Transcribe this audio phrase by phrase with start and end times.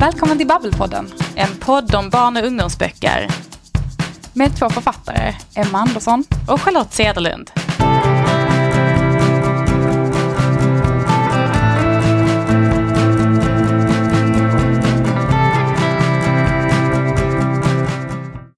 [0.00, 3.28] Välkommen till Babbelpodden, en podd om barn och ungdomsböcker.
[4.34, 7.50] Med två författare, Emma Andersson och Charlotte Cederlund.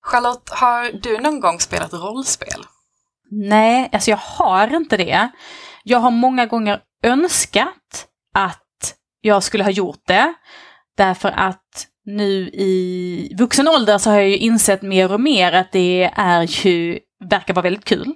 [0.00, 2.64] Charlotte, har du någon gång spelat rollspel?
[3.30, 5.28] Nej, alltså jag har inte det.
[5.84, 10.34] Jag har många gånger önskat att jag skulle ha gjort det.
[11.02, 15.72] Därför att nu i vuxen ålder så har jag ju insett mer och mer att
[15.72, 18.14] det är ju, verkar vara väldigt kul.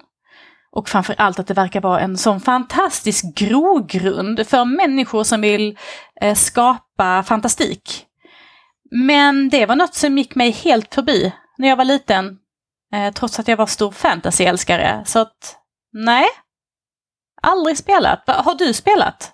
[0.71, 5.77] Och framför allt att det verkar vara en sån fantastisk grogrund för människor som vill
[6.21, 8.05] eh, skapa fantastik.
[8.91, 12.37] Men det var något som gick mig helt förbi när jag var liten.
[12.93, 15.03] Eh, trots att jag var stor fantasyälskare.
[15.05, 15.57] Så att,
[15.93, 16.25] nej.
[17.41, 18.23] Aldrig spelat.
[18.27, 19.33] Har du spelat?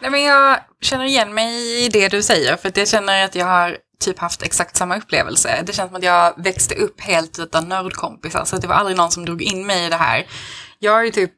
[0.00, 3.34] Nej men jag känner igen mig i det du säger för att jag känner att
[3.34, 5.62] jag har typ haft exakt samma upplevelse.
[5.66, 9.10] Det känns som att jag växte upp helt utan nördkompisar så det var aldrig någon
[9.10, 10.26] som drog in mig i det här.
[10.78, 11.32] Jag har ju typ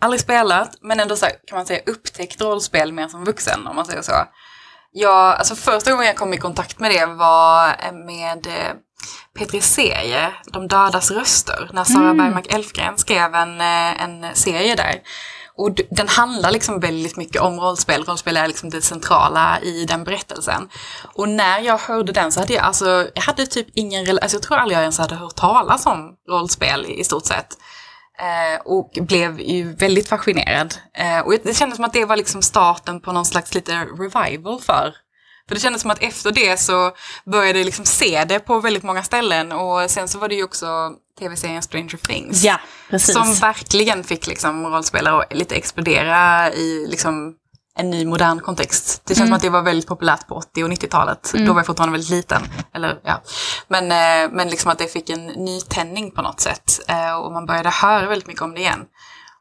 [0.00, 3.76] aldrig spelat men ändå så här, kan man säga upptäckt rollspel mer som vuxen om
[3.76, 4.12] man säger så.
[4.92, 8.74] Jag, alltså första gången jag kom i kontakt med det var med eh,
[9.38, 12.16] Petri serie, De dödas röster, när Sara mm.
[12.16, 14.94] Bergmark Elfgren skrev en, eh, en serie där.
[15.56, 18.04] Och den handlar liksom väldigt mycket om rollspel.
[18.04, 20.68] Rollspel är liksom det centrala i den berättelsen.
[21.14, 24.42] Och när jag hörde den så hade jag, alltså, jag hade typ ingen, alltså jag
[24.42, 27.56] tror aldrig jag ens hade hört talas om rollspel i stort sett.
[28.18, 30.74] Eh, och blev ju väldigt fascinerad.
[30.94, 34.60] Eh, och det kändes som att det var liksom starten på någon slags lite revival
[34.60, 34.94] för
[35.48, 36.92] för det kändes som att efter det så
[37.24, 40.44] började jag liksom se det på väldigt många ställen och sen så var det ju
[40.44, 40.66] också
[41.18, 42.44] tv-serien Stranger Things.
[42.44, 43.14] Ja, precis.
[43.14, 47.34] Som verkligen fick liksom rollspelare att lite explodera i liksom
[47.76, 49.02] en ny modern kontext.
[49.04, 49.28] Det känns mm.
[49.28, 51.34] som att det var väldigt populärt på 80 och 90-talet.
[51.34, 51.46] Mm.
[51.46, 52.42] Då var jag fortfarande väldigt liten.
[52.74, 53.22] Eller, ja.
[53.68, 56.80] Men, eh, men liksom att det fick en nytändning på något sätt.
[56.88, 58.84] Eh, och man började höra väldigt mycket om det igen.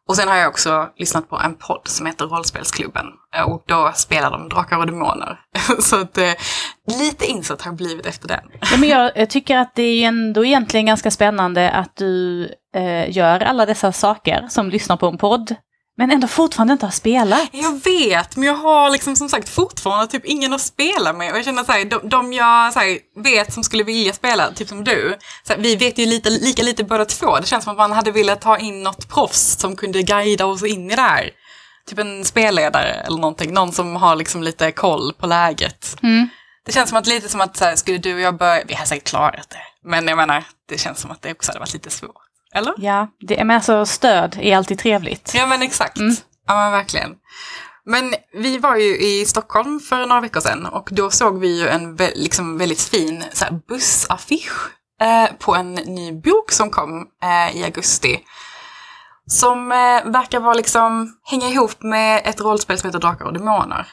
[0.10, 3.06] Och sen har jag också lyssnat på en podd som heter Rollspelsklubben.
[3.36, 5.40] Eh, och då spelar de Drakar och Demoner.
[5.80, 6.34] Så att eh,
[7.00, 8.44] lite insatt har jag blivit efter den.
[8.72, 12.44] Ja, men jag tycker att det är ändå egentligen ganska spännande att du
[12.76, 15.56] eh, gör alla dessa saker som lyssnar på en podd.
[15.98, 17.50] Men ändå fortfarande inte har spelat.
[17.52, 21.32] Jag vet, men jag har liksom som sagt fortfarande typ ingen att spela med.
[21.32, 24.68] Och jag känner såhär, de, de jag så här, vet som skulle vilja spela, typ
[24.68, 25.18] som du.
[25.48, 27.40] Så här, vi vet ju lite, lika lite båda två.
[27.40, 30.64] Det känns som att man hade velat ta in något proffs som kunde guida oss
[30.64, 31.30] in i det här.
[31.90, 35.96] Typ en spelledare eller någonting, någon som har liksom lite koll på läget.
[36.04, 36.30] Mm.
[36.66, 38.74] Det känns som att lite som att så här, skulle du och jag börja, vi
[38.74, 39.90] har säkert klarat det.
[39.90, 42.23] Men jag menar, det känns som att det också hade varit lite svårt.
[42.54, 42.74] Eller?
[42.78, 45.32] Ja, det är med alltså stöd är alltid trevligt.
[45.36, 45.98] Ja men exakt.
[45.98, 46.16] Mm.
[46.48, 47.16] Ja men verkligen.
[47.86, 51.68] Men vi var ju i Stockholm för några veckor sedan och då såg vi ju
[51.68, 54.72] en liksom väldigt fin så här, bussaffisch
[55.02, 58.20] eh, på en ny bok som kom eh, i augusti.
[59.28, 63.88] Som eh, verkar vara liksom, hänga ihop med ett rollspel som heter Drakar och Demoner.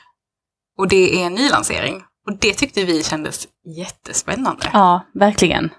[0.78, 2.02] Och det är en nylansering.
[2.26, 4.70] Och det tyckte vi kändes jättespännande.
[4.72, 5.70] Ja, verkligen.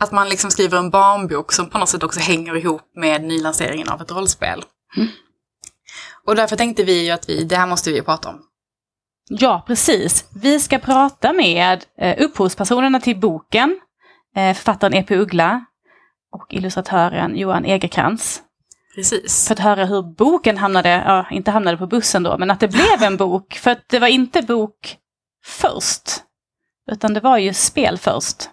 [0.00, 3.88] Att man liksom skriver en barnbok som på något sätt också hänger ihop med nylanseringen
[3.88, 4.64] av ett rollspel.
[4.96, 5.08] Mm.
[6.26, 8.42] Och därför tänkte vi ju att vi, det här måste vi prata om.
[9.28, 10.24] Ja, precis.
[10.34, 13.80] Vi ska prata med eh, upphovspersonerna till boken,
[14.36, 15.16] eh, författaren E.P.
[15.16, 15.64] Uggla
[16.32, 18.42] och illustratören Johan Egerkrans.
[18.94, 19.48] Precis.
[19.48, 22.68] För att höra hur boken hamnade, ja, inte hamnade på bussen då, men att det
[22.68, 23.54] blev en bok.
[23.54, 24.96] För att det var inte bok
[25.44, 26.22] först,
[26.90, 28.50] utan det var ju spel först.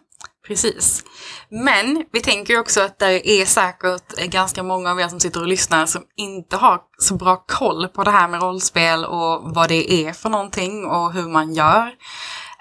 [0.47, 1.03] Precis.
[1.50, 5.47] Men vi tänker också att det är säkert ganska många av er som sitter och
[5.47, 9.94] lyssnar som inte har så bra koll på det här med rollspel och vad det
[9.94, 11.91] är för någonting och hur man gör.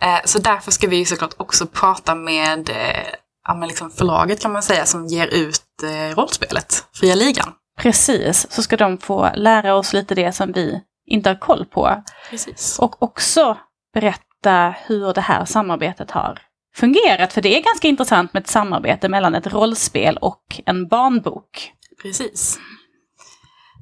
[0.03, 3.15] Eh, så därför ska vi såklart också prata med eh,
[3.49, 7.53] ja, men liksom förlaget kan man säga som ger ut eh, rollspelet, Fria Ligan.
[7.79, 12.03] Precis, så ska de få lära oss lite det som vi inte har koll på.
[12.31, 12.78] Precis.
[12.78, 13.59] Och också
[13.95, 16.39] berätta hur det här samarbetet har
[16.75, 17.33] fungerat.
[17.33, 21.72] För det är ganska intressant med ett samarbete mellan ett rollspel och en barnbok.
[22.03, 22.59] Precis.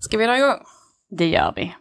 [0.01, 0.61] Ska vi dra igång?
[1.11, 1.75] Det gör vi.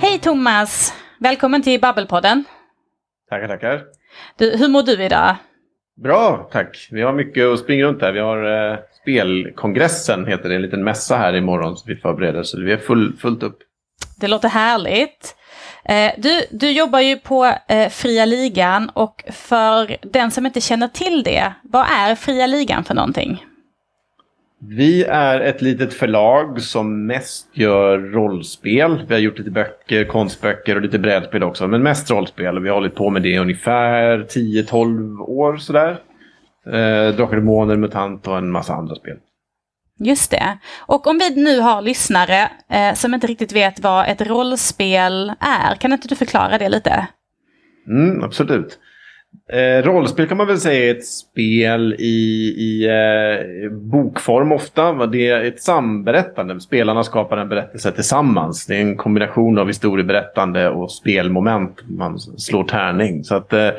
[0.00, 0.94] Hej Thomas!
[1.18, 2.44] Välkommen till Babbelpodden.
[3.28, 3.84] Tackar, tackar.
[4.38, 5.36] Du, hur mår du idag?
[6.02, 6.88] Bra, tack.
[6.90, 8.12] Vi har mycket att springa runt här.
[8.12, 12.42] Vi har eh, spelkongressen, heter det, en liten mässa här imorgon som vi förbereder.
[12.42, 13.58] Så vi är full, fullt upp.
[14.20, 15.36] Det låter härligt.
[15.84, 20.88] Eh, du, du jobbar ju på eh, Fria Ligan och för den som inte känner
[20.88, 23.44] till det, vad är Fria Ligan för någonting?
[24.68, 29.02] Vi är ett litet förlag som mest gör rollspel.
[29.08, 31.68] Vi har gjort lite böcker, konstböcker och lite brädspel också.
[31.68, 32.60] Men mest rollspel.
[32.60, 35.98] Vi har hållit på med det i ungefär 10-12 år sådär.
[36.72, 39.16] Eh, Drakar och Demoner, MUTANT och en massa andra spel.
[39.98, 40.58] Just det.
[40.86, 45.74] Och om vi nu har lyssnare eh, som inte riktigt vet vad ett rollspel är,
[45.74, 47.06] kan inte du förklara det lite?
[47.88, 48.78] Mm, absolut.
[49.52, 55.06] Eh, rollspel kan man väl säga är ett spel i, i eh, bokform ofta.
[55.06, 56.60] Det är ett samberättande.
[56.60, 58.66] Spelarna skapar en berättelse tillsammans.
[58.66, 61.82] Det är en kombination av historieberättande och spelmoment.
[61.88, 63.24] Man slår tärning.
[63.24, 63.70] Så att, eh,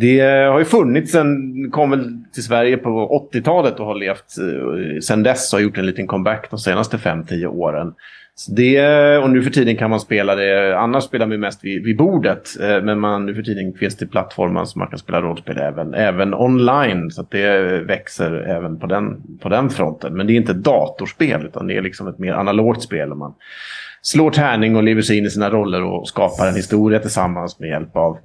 [0.00, 5.00] det har ju funnits sen, kom väl till Sverige på 80-talet och har levt eh,
[5.00, 7.92] sen dess och har gjort en liten comeback de senaste 5-10 åren.
[8.34, 11.84] Så det, och nu för tiden kan man spela det, annars spelar vi mest vid,
[11.84, 12.60] vid bordet.
[12.60, 15.94] Eh, men man, nu för tiden finns det plattformar som man kan spela rollspel även,
[15.94, 17.10] även online.
[17.10, 20.16] Så det växer även på den, på den fronten.
[20.16, 23.14] Men det är inte datorspel utan det är liksom ett mer analogt spel.
[23.14, 23.34] Man
[24.02, 27.68] slår tärning och lever sig in i sina roller och skapar en historia tillsammans med
[27.68, 28.18] hjälp av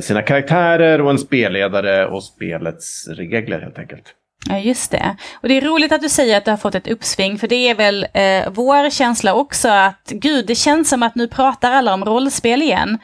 [0.00, 4.14] sina karaktärer och en spelledare och spelets regler helt enkelt.
[4.48, 5.16] Ja, just det.
[5.40, 7.68] Och det är roligt att du säger att du har fått ett uppsving, för det
[7.68, 11.94] är väl eh, vår känsla också att gud, det känns som att nu pratar alla
[11.94, 12.98] om rollspel igen.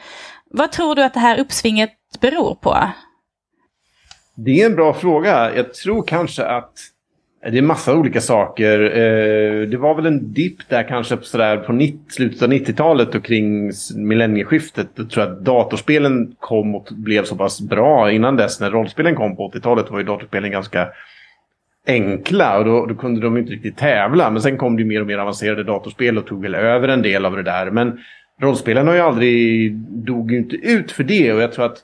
[0.51, 2.89] Vad tror du att det här uppsvinget beror på?
[4.35, 5.55] Det är en bra fråga.
[5.55, 6.73] Jag tror kanske att
[7.51, 8.79] det är massa olika saker.
[8.81, 13.15] Eh, det var väl en dipp där kanske på, sådär på 90, slutet av 90-talet
[13.15, 14.87] och kring millennieskiftet.
[14.95, 18.11] Då tror jag att datorspelen kom och blev så pass bra.
[18.11, 20.87] Innan dess när rollspelen kom på 80-talet var ju datorspelen ganska
[21.87, 24.29] enkla och då, då, kunde de inte riktigt tävla.
[24.29, 27.25] Men sen kom det mer och mer avancerade datorspel och tog väl över en del
[27.25, 27.71] av det där.
[27.71, 27.99] Men
[28.41, 29.71] rollspelen har ju aldrig,
[30.05, 31.83] dog ju inte ut för det och jag tror att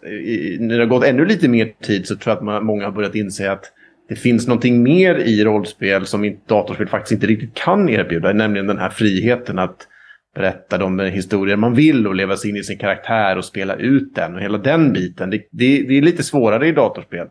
[0.59, 2.91] när det har gått ännu lite mer tid så tror jag att man, många har
[2.91, 3.71] börjat inse att
[4.11, 8.33] det finns någonting mer i rollspel som datorspel faktiskt inte riktigt kan erbjuda.
[8.33, 9.87] Nämligen den här friheten att
[10.35, 14.15] berätta de historier man vill och leva sig in i sin karaktär och spela ut
[14.15, 14.35] den.
[14.35, 15.29] Och hela den biten.
[15.29, 17.27] Det, det, det är lite svårare i datorspel.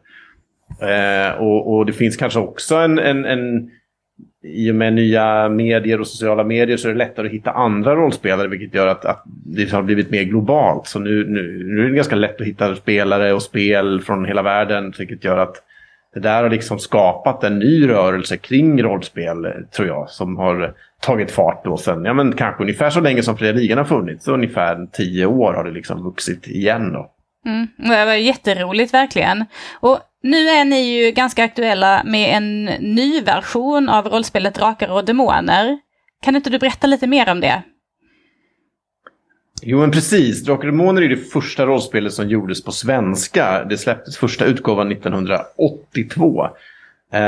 [0.81, 3.71] Eh, och, och, det finns kanske också en, en, en
[4.45, 7.97] i och med nya medier och sociala medier så är det lättare att hitta andra
[7.97, 10.87] rollspelare vilket gör att, att det har blivit mer globalt.
[10.87, 14.43] Så nu, nu, nu är det ganska lätt att hitta spelare och spel från hela
[14.43, 15.63] världen vilket gör att
[16.15, 19.37] det där har liksom skapat en ny rörelse kring rollspel,
[19.77, 23.37] tror jag, som har tagit fart då sen, ja men kanske ungefär så länge som
[23.37, 27.11] Fria Ligan har funnits, så ungefär tio år har det liksom vuxit igen då.
[27.47, 29.45] Mm, det var jätteroligt verkligen.
[29.81, 32.65] Och nu är ni ju ganska aktuella med en
[32.95, 35.79] ny version av rollspelet Drakar och Demoner.
[36.23, 37.63] Kan inte du berätta lite mer om det?
[39.63, 43.65] Jo men precis, Drakar och Demoner är det första rollspelet som gjordes på svenska.
[43.65, 46.49] Det släpptes första utgåvan 1982.
[47.13, 47.21] Eh,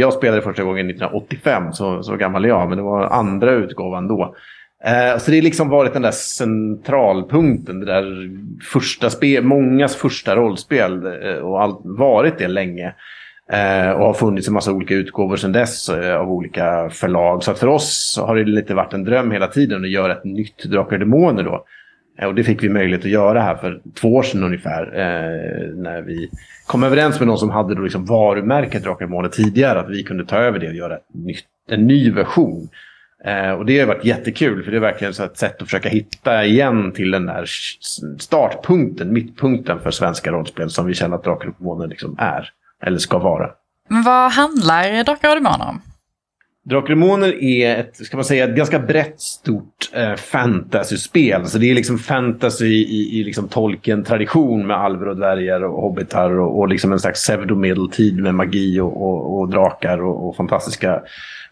[0.00, 4.08] jag spelade första gången 1985, så, så gammal är jag, men det var andra utgåvan
[4.08, 4.34] då.
[4.84, 8.30] Eh, så det har liksom varit den där centralpunkten, det där
[8.72, 12.94] första spel, mångas första rollspel eh, och allt varit det länge.
[13.52, 17.42] Eh, och har funnits en massa olika utgåvor sedan dess eh, av olika förlag.
[17.42, 20.24] Så att för oss har det lite varit en dröm hela tiden att göra ett
[20.24, 21.64] nytt Drakar och Demoner då.
[22.20, 24.82] Eh, och det fick vi möjlighet att göra här för två år sedan ungefär.
[24.82, 26.30] Eh, när vi
[26.66, 29.80] kom överens med någon som hade då liksom varumärket Drakar och Demoner tidigare.
[29.80, 32.68] Att vi kunde ta över det och göra nytt, en ny version.
[33.24, 35.88] Eh, och det har varit jättekul för det är verkligen så ett sätt att försöka
[35.88, 37.44] hitta igen till den där
[38.18, 42.50] startpunkten, mittpunkten för svenska rollspel som vi känner att Drakar och Demoner liksom är.
[42.82, 43.50] Eller ska vara.
[43.88, 45.82] Men vad handlar Drakar och Demoner om?
[46.70, 51.46] Drakar och Demoner är ett, ska man säga, ett ganska brett stort eh, fantasyspel.
[51.46, 56.38] Så det är liksom fantasy i, i liksom Tolkien-tradition med alver och dvärgar och hobbitar
[56.38, 61.02] och, och liksom en slags pseudomedeltid med magi och, och, och drakar och, och fantastiska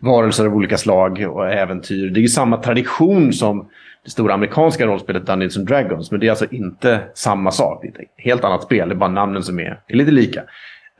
[0.01, 2.11] varelser av olika slag och äventyr.
[2.11, 3.69] Det är ju samma tradition som
[4.05, 6.11] det stora amerikanska rollspelet Dungeons and Dragons.
[6.11, 7.83] Men det är alltså inte samma sak.
[7.83, 8.89] Det är ett helt annat spel.
[8.89, 10.43] Det är bara namnen som är, är lite lika.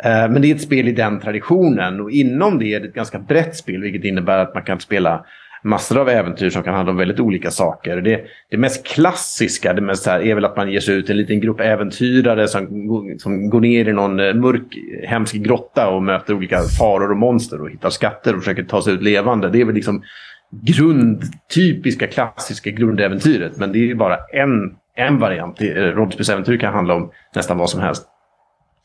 [0.05, 2.01] Eh, men det är ett spel i den traditionen.
[2.01, 3.83] Och inom det är det ett ganska brett spel.
[3.83, 5.25] Vilket innebär att man kan spela
[5.63, 7.97] massor av äventyr som kan handla om väldigt olika saker.
[7.97, 11.17] Det, det mest klassiska det mest här, är väl att man ger sig ut en
[11.17, 12.69] liten grupp äventyrare som,
[13.19, 17.63] som går ner i någon eh, mörk, hemsk grotta och möter olika faror och monster
[17.63, 19.51] och hittar skatter och försöker ta sig ut levande.
[19.51, 20.03] Det är väl liksom
[20.51, 23.57] grundtypiska klassiska grundäventyret.
[23.57, 25.61] Men det är ju bara en, en variant.
[25.61, 28.07] Eh, rollspelsäventyr kan handla om nästan vad som helst.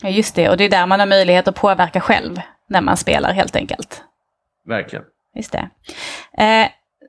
[0.02, 0.50] Ja, just det.
[0.50, 4.04] Och det är där man har möjlighet att påverka själv när man spelar helt enkelt.
[4.68, 5.06] Verkligen.
[5.36, 5.70] Just det.
[6.38, 6.68] Eh,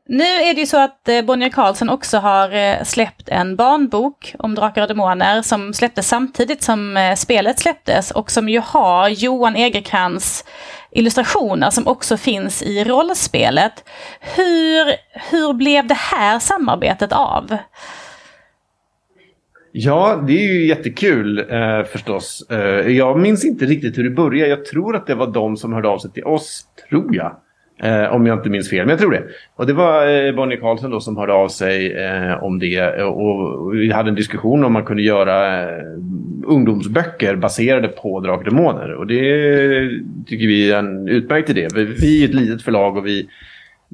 [0.08, 4.34] nu är det ju så att eh, Bonnier Carlsen också har eh, släppt en barnbok
[4.38, 9.08] om Drakar och Demoner som släpptes samtidigt som eh, spelet släpptes och som ju har
[9.08, 10.44] Johan Egerkrans
[10.90, 13.84] illustrationer som också finns i rollspelet.
[14.20, 14.94] Hur,
[15.30, 17.56] hur blev det här samarbetet av?
[19.76, 22.46] Ja, det är ju jättekul eh, förstås.
[22.50, 24.50] Eh, jag minns inte riktigt hur det började.
[24.50, 27.36] Jag tror att det var de som hörde av sig till oss, tror jag.
[27.82, 29.22] Eh, om jag inte minns fel, men jag tror det.
[29.56, 32.98] Och det var eh, Bonnie Karlsson då som hörde av sig eh, om det.
[32.98, 35.84] Eh, och vi hade en diskussion om man kunde göra eh,
[36.46, 38.94] ungdomsböcker baserade på Drakar Demoner.
[38.94, 39.20] Och det
[40.26, 41.68] tycker vi är en utmärkt idé.
[41.74, 43.28] Vi är ett litet förlag och vi,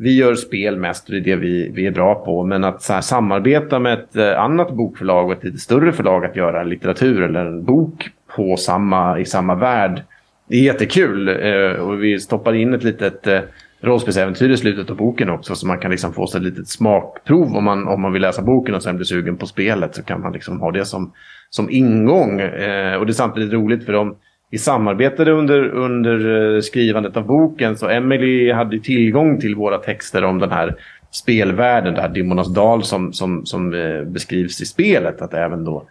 [0.03, 2.45] vi gör spel mest och det är det vi, vi är bra på.
[2.45, 6.37] Men att här, samarbeta med ett eh, annat bokförlag och ett lite större förlag att
[6.37, 10.03] göra litteratur eller en bok på samma, i samma värld.
[10.49, 13.41] Det är jättekul eh, och vi stoppar in ett litet eh,
[13.81, 15.55] rollspelsäventyr i slutet av boken också.
[15.55, 18.43] Så man kan liksom få sig ett litet smakprov om man, om man vill läsa
[18.43, 19.95] boken och sen blir sugen på spelet.
[19.95, 21.13] Så kan man liksom ha det som,
[21.51, 22.41] som ingång.
[22.41, 24.17] Eh, och det är samtidigt roligt för dem.
[24.51, 30.25] Vi samarbetade under, under eh, skrivandet av boken så Emily hade tillgång till våra texter
[30.25, 30.77] om den här
[31.11, 35.23] spelvärlden, det här Dimmonas dal som, som, som eh, beskrivs i spelet.
[35.23, 35.85] Att även då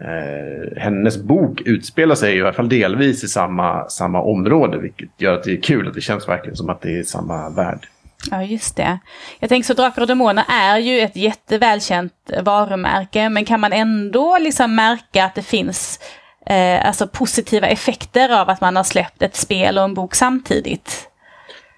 [0.00, 4.78] eh, hennes bok utspelar sig i alla fall delvis i samma, samma område.
[4.78, 7.50] Vilket gör att det är kul, att det känns verkligen som att det är samma
[7.50, 7.86] värld.
[8.30, 8.98] Ja, just det.
[9.40, 14.38] Jag tänker så Drakar och Demoner är ju ett jättevälkänt varumärke, men kan man ändå
[14.38, 16.00] liksom märka att det finns
[16.46, 21.08] eh, alltså positiva effekter av att man har släppt ett spel och en bok samtidigt?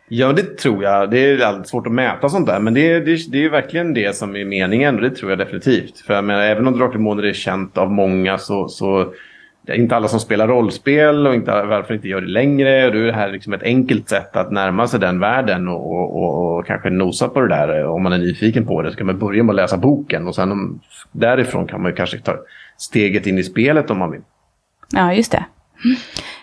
[0.08, 1.10] Ja, det tror jag.
[1.10, 2.60] Det är alldeles svårt att mäta sånt där.
[2.60, 4.94] Men det är, det, det är verkligen det som är meningen.
[4.94, 5.98] Och det tror jag definitivt.
[5.98, 9.12] För jag menar, även om Drakar är känt av många så, så
[9.66, 12.86] det är inte alla som spelar rollspel och inte, varför inte gör det längre.
[12.86, 15.92] Och då är det här liksom ett enkelt sätt att närma sig den världen och,
[15.92, 17.86] och, och, och, kanske nosa på det där.
[17.86, 20.34] Om man är nyfiken på det så kan man börja med att läsa boken och
[20.34, 20.80] sen om,
[21.12, 22.36] därifrån kan man kanske ta
[22.78, 24.20] steget in i spelet om man vill.
[24.92, 25.44] Ja, just det.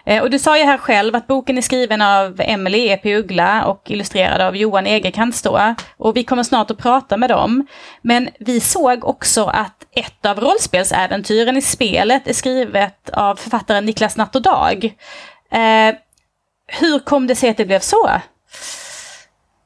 [0.05, 3.15] Eh, och du sa ju här själv att boken är skriven av Emily E.P.
[3.17, 5.75] Uggla och illustrerad av Johan Egerkrantz då.
[5.97, 7.67] Och vi kommer snart att prata med dem.
[8.01, 14.17] Men vi såg också att ett av rollspelsäventyren i spelet är skrivet av författaren Niklas
[14.17, 14.85] Natt och Dag.
[15.51, 15.95] Eh,
[16.67, 18.09] hur kom det sig att det blev så?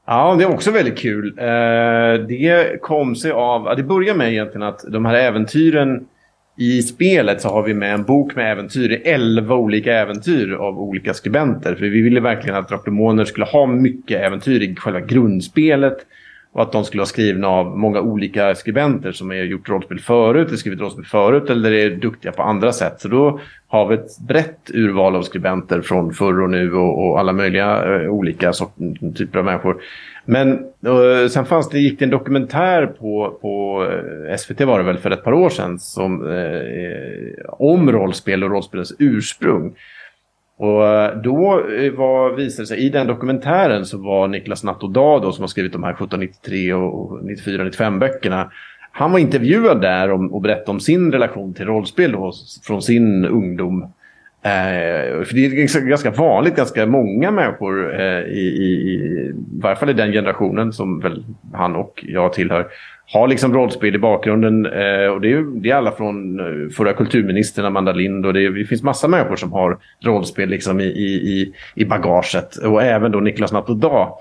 [0.06, 1.38] Ja, det är också väldigt kul.
[1.38, 6.06] Eh, det kom sig av, det börjar med egentligen att de här äventyren
[6.60, 9.02] i spelet så har vi med en bok med äventyr.
[9.04, 11.74] Elva olika äventyr av olika skribenter.
[11.74, 15.96] För vi ville verkligen att Drakdemoner skulle ha mycket äventyr i själva grundspelet.
[16.52, 20.48] Och att de skulle ha skrivna av många olika skribenter som har gjort rollspel förut,
[20.48, 23.00] eller skrivit rollspel förut eller är duktiga på andra sätt.
[23.00, 27.20] Så då har vi ett brett urval av skribenter från förr och nu och, och
[27.20, 28.74] alla möjliga eh, olika sort,
[29.16, 29.82] typer av människor.
[30.24, 33.84] Men uh, sen fanns det, gick det en dokumentär på, på
[34.28, 38.50] eh, SVT var det väl för ett par år sedan som, eh, om rollspel och
[38.50, 39.74] rollspelens ursprung.
[40.56, 40.82] Och
[41.22, 41.62] då
[41.96, 45.84] var, visade det sig, i den dokumentären så var Niklas Nattodado som har skrivit de
[45.84, 48.50] här 1793 och 94-95 böckerna.
[48.92, 52.32] Han var intervjuad där om, och berättade om sin relation till rollspel då,
[52.66, 53.92] från sin ungdom.
[54.42, 59.90] Eh, för det är ganska vanligt, ganska många människor eh, i, i, i varje fall
[59.90, 62.66] i den generationen som väl han och jag tillhör
[63.12, 64.66] har liksom rollspel i bakgrunden.
[64.66, 68.44] Eh, och det är, det är alla från eh, förra kulturministern Amanda Lind och det,
[68.44, 72.56] är, det finns massa människor som har rollspel liksom i, i, i bagaget.
[72.56, 74.18] Och även då Niklas Natt Och Dag.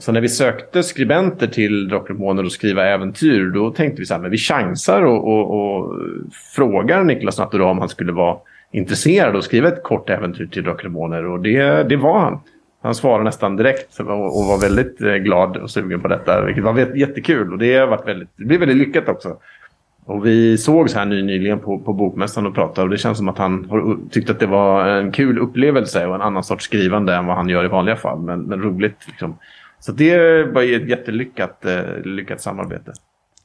[0.00, 4.20] Sen när vi sökte skribenter till Drakar och skriva äventyr då tänkte vi så här,
[4.20, 5.94] men vi chansar och, och, och
[6.56, 8.36] frågar Niklas Dag om han skulle vara
[8.74, 12.40] intresserad och att skriva ett kort äventyr till Drakar och det, det var han.
[12.82, 16.44] Han svarade nästan direkt och var väldigt eh, glad och sugen på detta.
[16.44, 19.36] Vilket var jättekul och det, varit väldigt, det blev väldigt lyckat också.
[20.04, 23.38] Och vi sågs här nyligen på, på Bokmässan och pratade och det känns som att
[23.38, 27.26] han har tyckt att det var en kul upplevelse och en annan sorts skrivande än
[27.26, 28.20] vad han gör i vanliga fall.
[28.20, 29.38] Men, men roligt liksom.
[29.80, 32.92] Så det var ett jättelyckat eh, lyckat samarbete.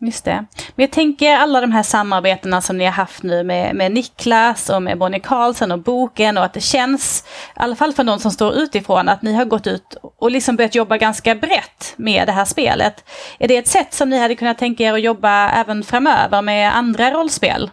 [0.02, 0.46] Just det.
[0.76, 4.70] Men jag tänker alla de här samarbetena som ni har haft nu med, med Niklas
[4.70, 7.24] och med Bonnie Karlsson och boken och att det känns,
[7.56, 10.56] i alla fall för någon som står utifrån, att ni har gått ut och liksom
[10.56, 13.10] börjat jobba ganska brett med det här spelet.
[13.40, 16.78] Är det ett sätt som ni hade kunnat tänka er att jobba även framöver med
[16.78, 17.70] andra rollspel?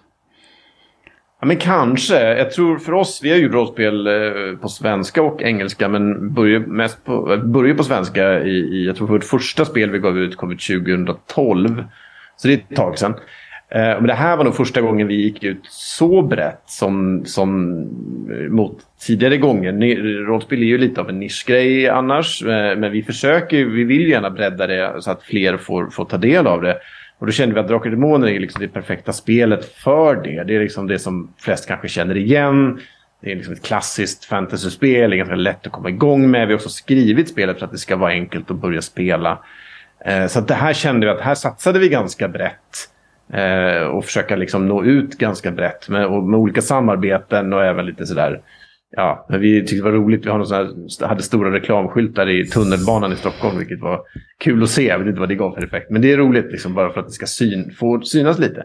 [1.41, 2.39] Ja, men kanske.
[2.39, 6.61] Jag tror för oss, vi har ju rollspel eh, på svenska och engelska men börjar
[6.61, 10.37] mest på, börjar på svenska i, i, jag tror vårt första spel vi gav ut
[10.37, 11.85] kom ut 2012.
[12.37, 13.15] Så det är ett tag sedan.
[13.69, 17.73] Eh, men det här var nog första gången vi gick ut så brett som, som
[18.31, 19.97] eh, mot tidigare gånger.
[20.27, 22.43] Rollspel är ju lite av en nischgrej annars.
[22.43, 26.17] Eh, men vi försöker, vi vill gärna bredda det så att fler får, får ta
[26.17, 26.79] del av det.
[27.19, 30.45] Och då kände vi att Drakar och Demoner är liksom det perfekta spelet för det.
[30.45, 32.81] Det är liksom det som flest kanske känner igen.
[33.21, 36.47] Det är liksom ett klassiskt fantasyspel, det är ganska lätt att komma igång med.
[36.47, 39.39] Vi har också skrivit spelet för att det ska vara enkelt att börja spela.
[40.05, 42.91] Eh, så det här kände vi att här satsade vi ganska brett.
[43.33, 48.07] Eh, och försöka liksom nå ut ganska brett med, med olika samarbeten och även lite
[48.07, 48.41] sådär
[48.91, 50.27] Ja, men vi tyckte det var roligt.
[50.27, 54.01] Vi här, hade stora reklamskyltar i tunnelbanan i Stockholm, vilket var
[54.39, 54.87] kul att se.
[54.87, 55.91] Jag vet inte vad det gav för effekt.
[55.91, 58.65] Men det är roligt liksom, bara för att det ska syn, få synas lite.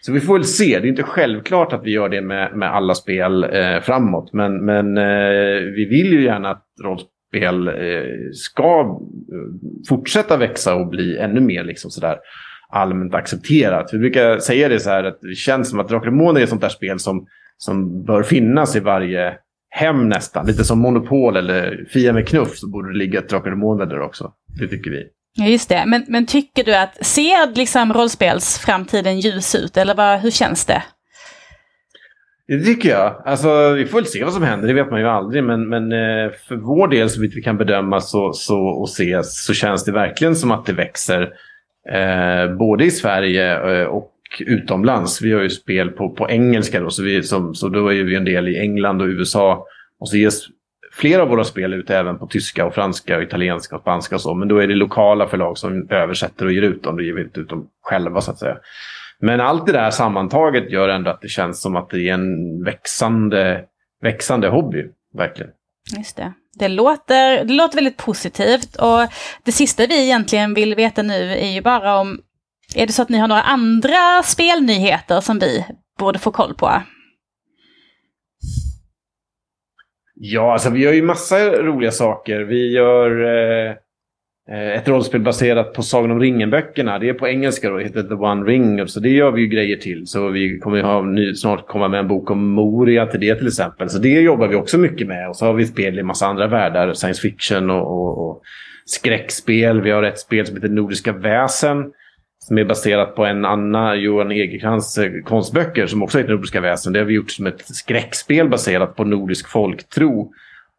[0.00, 0.78] Så vi får väl se.
[0.78, 4.32] Det är inte självklart att vi gör det med, med alla spel eh, framåt.
[4.32, 7.74] Men, men eh, vi vill ju gärna att rollspel spel eh,
[8.32, 12.16] ska eh, fortsätta växa och bli ännu mer liksom sådär
[12.70, 13.90] allmänt accepterat.
[13.92, 16.44] Vi brukar säga det så här att det känns som att Drakar och Demoner är
[16.44, 19.34] ett sånt där spel som, som bör finnas i varje
[19.70, 20.46] hem nästan.
[20.46, 23.86] Lite som Monopol eller Fia med knuff så borde det ligga ett Drakar och Demoner
[23.86, 24.32] där också.
[24.60, 25.04] Det tycker vi.
[25.34, 25.84] Ja, just det.
[25.86, 30.82] Men, men tycker du att, ser liksom rollspelsframtiden ljus ut eller vad, hur känns det?
[32.48, 33.22] Det tycker jag.
[33.24, 35.44] Alltså, vi får väl se vad som händer, det vet man ju aldrig.
[35.44, 39.22] Men, men eh, för vår del, så vitt vi kan bedöma så, så, och se,
[39.22, 41.32] så känns det verkligen som att det växer.
[41.90, 45.22] Eh, både i Sverige eh, och utomlands.
[45.22, 48.16] Vi har ju spel på, på engelska då, så, vi, som, så då är vi
[48.16, 49.66] en del i England och USA.
[50.00, 50.46] Och så ges
[50.92, 54.20] flera av våra spel ut även på tyska och franska och italienska och spanska och
[54.20, 54.34] så.
[54.34, 56.96] Men då är det lokala förlag som översätter och ger ut dem.
[56.96, 58.56] Då ger vi inte ut dem själva så att säga.
[59.24, 62.64] Men allt det där sammantaget gör ändå att det känns som att det är en
[62.64, 63.64] växande,
[64.02, 64.84] växande hobby.
[65.14, 65.50] Verkligen.
[65.96, 66.32] Just det.
[66.58, 69.08] Det låter, det låter väldigt positivt och
[69.44, 72.20] det sista vi egentligen vill veta nu är ju bara om,
[72.74, 75.66] är det så att ni har några andra spelnyheter som vi
[75.98, 76.82] borde få koll på?
[80.14, 82.40] Ja, alltså vi gör ju massa roliga saker.
[82.40, 83.74] Vi gör eh,
[84.50, 86.98] Eh, ett rollspel baserat på Sagan om ringen-böckerna.
[86.98, 88.88] Det är på engelska då, heter The One Ring.
[88.88, 90.06] Så det gör vi ju grejer till.
[90.06, 93.46] Så vi kommer ha ny, snart komma med en bok om Moria till det till
[93.46, 93.90] exempel.
[93.90, 95.28] Så det jobbar vi också mycket med.
[95.28, 96.92] Och så har vi spel i en massa andra världar.
[96.94, 98.42] Science fiction och, och, och
[98.84, 99.80] skräckspel.
[99.80, 101.92] Vi har ett spel som heter Nordiska väsen
[102.38, 106.92] som är baserat på en Anna Johan Egerkrans eh, konstböcker som också heter Nordiska väsen.
[106.92, 110.32] Det har vi gjort som ett skräckspel baserat på nordisk folktro.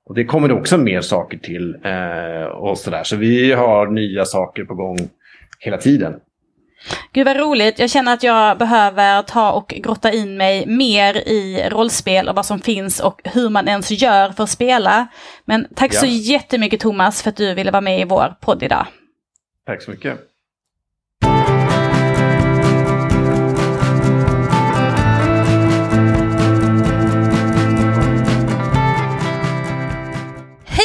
[0.06, 1.76] Och det kommer det också mer saker till.
[1.84, 3.04] Eh, och sådär.
[3.04, 4.98] Så vi har nya saker på gång
[5.60, 6.13] hela tiden.
[7.13, 7.80] Gud vad roligt.
[7.80, 12.46] Jag känner att jag behöver ta och grotta in mig mer i rollspel och vad
[12.46, 15.08] som finns och hur man ens gör för att spela.
[15.46, 16.00] Men tack ja.
[16.00, 18.88] så jättemycket Thomas för att du ville vara med i vår podd idag.
[19.66, 20.20] Tack så mycket.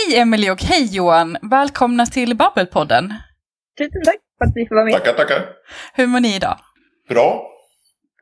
[0.09, 1.37] Hej Emelie och hej Johan!
[1.43, 3.05] Välkomna till Babbelpodden.
[3.79, 4.95] Tusen tack för att vi får vara med.
[4.95, 5.41] Tackar, tackar.
[5.95, 6.57] Hur mår ni idag?
[7.09, 7.29] Bra.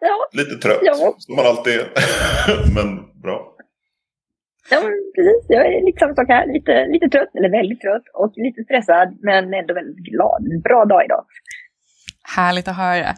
[0.01, 0.17] Ja.
[0.33, 1.15] Lite trött, ja.
[1.19, 1.87] som man alltid är.
[2.77, 2.89] men
[3.23, 3.39] bra.
[4.71, 4.79] Ja,
[5.17, 5.43] precis.
[5.49, 6.47] Jag är samma sak här.
[6.57, 10.43] Lite, lite trött, eller väldigt trött och lite stressad, men ändå väldigt glad.
[10.65, 11.25] Bra dag idag.
[12.27, 13.17] Härligt att höra.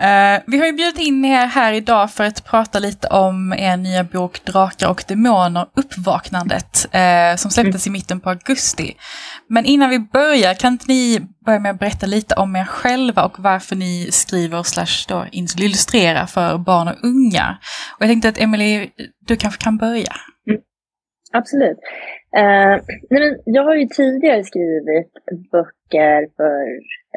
[0.00, 3.76] Uh, vi har ju bjudit in er här idag för att prata lite om er
[3.76, 8.96] nya bok Drakar och Demoner, Uppvaknandet, uh, som släpptes i mitten på augusti.
[9.48, 13.24] Men innan vi börjar, kan inte ni börja med att berätta lite om er själva
[13.24, 17.58] och varför ni skriver slash illustrerar för barn och unga?
[17.96, 18.88] Och jag tänkte att Emelie,
[19.26, 20.12] du kanske kan börja?
[20.50, 20.60] Mm.
[21.32, 21.78] Absolut.
[22.38, 22.76] Uh,
[23.10, 25.12] nej men jag har ju tidigare skrivit
[25.52, 26.60] böcker för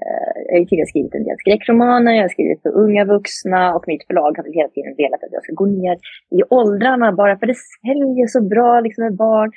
[0.01, 3.83] uh, jag har tidigare skrivit en del skräckromaner, jag har skrivit för unga vuxna och
[3.87, 5.95] mitt förlag har väl hela tiden velat att jag ska gå ner
[6.37, 9.49] i åldrarna bara för det säljer så bra liksom med barn.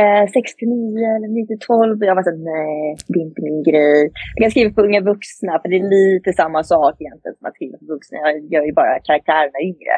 [0.00, 1.98] Eh, uh, 6-9 eller 9 till 12.
[2.00, 4.00] Och jag var såhär, nej, det är inte min grej.
[4.34, 7.56] Jag kan skriva för unga vuxna för det är lite samma sak egentligen som att
[7.58, 8.16] skriva för vuxna.
[8.18, 9.94] Jag gör ju bara karaktärerna yngre.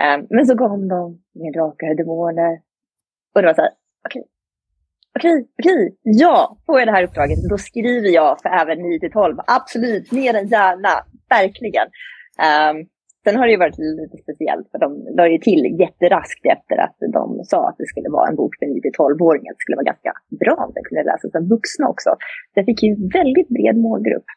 [0.00, 1.02] Uh, men så kom de
[1.40, 2.52] med drakar och demoner.
[3.34, 3.74] Och det var såhär,
[4.06, 4.39] okej, okay,
[5.18, 9.12] okej, okej, ja, får jag det här uppdraget, då skriver jag för även 9 till
[9.12, 9.36] 12.
[9.46, 10.92] Absolut, mer än gärna,
[11.28, 11.86] verkligen.
[12.48, 12.76] Um,
[13.24, 16.96] sen har det ju varit lite speciellt, för de la ju till jätteraskt efter att
[17.12, 19.50] de sa att det skulle vara en bok för 9 till 12-åringar.
[19.52, 20.12] Det skulle vara ganska
[20.44, 22.10] bra om den kunde läsas av vuxna också.
[22.54, 24.28] Det fick ju väldigt bred målgrupp.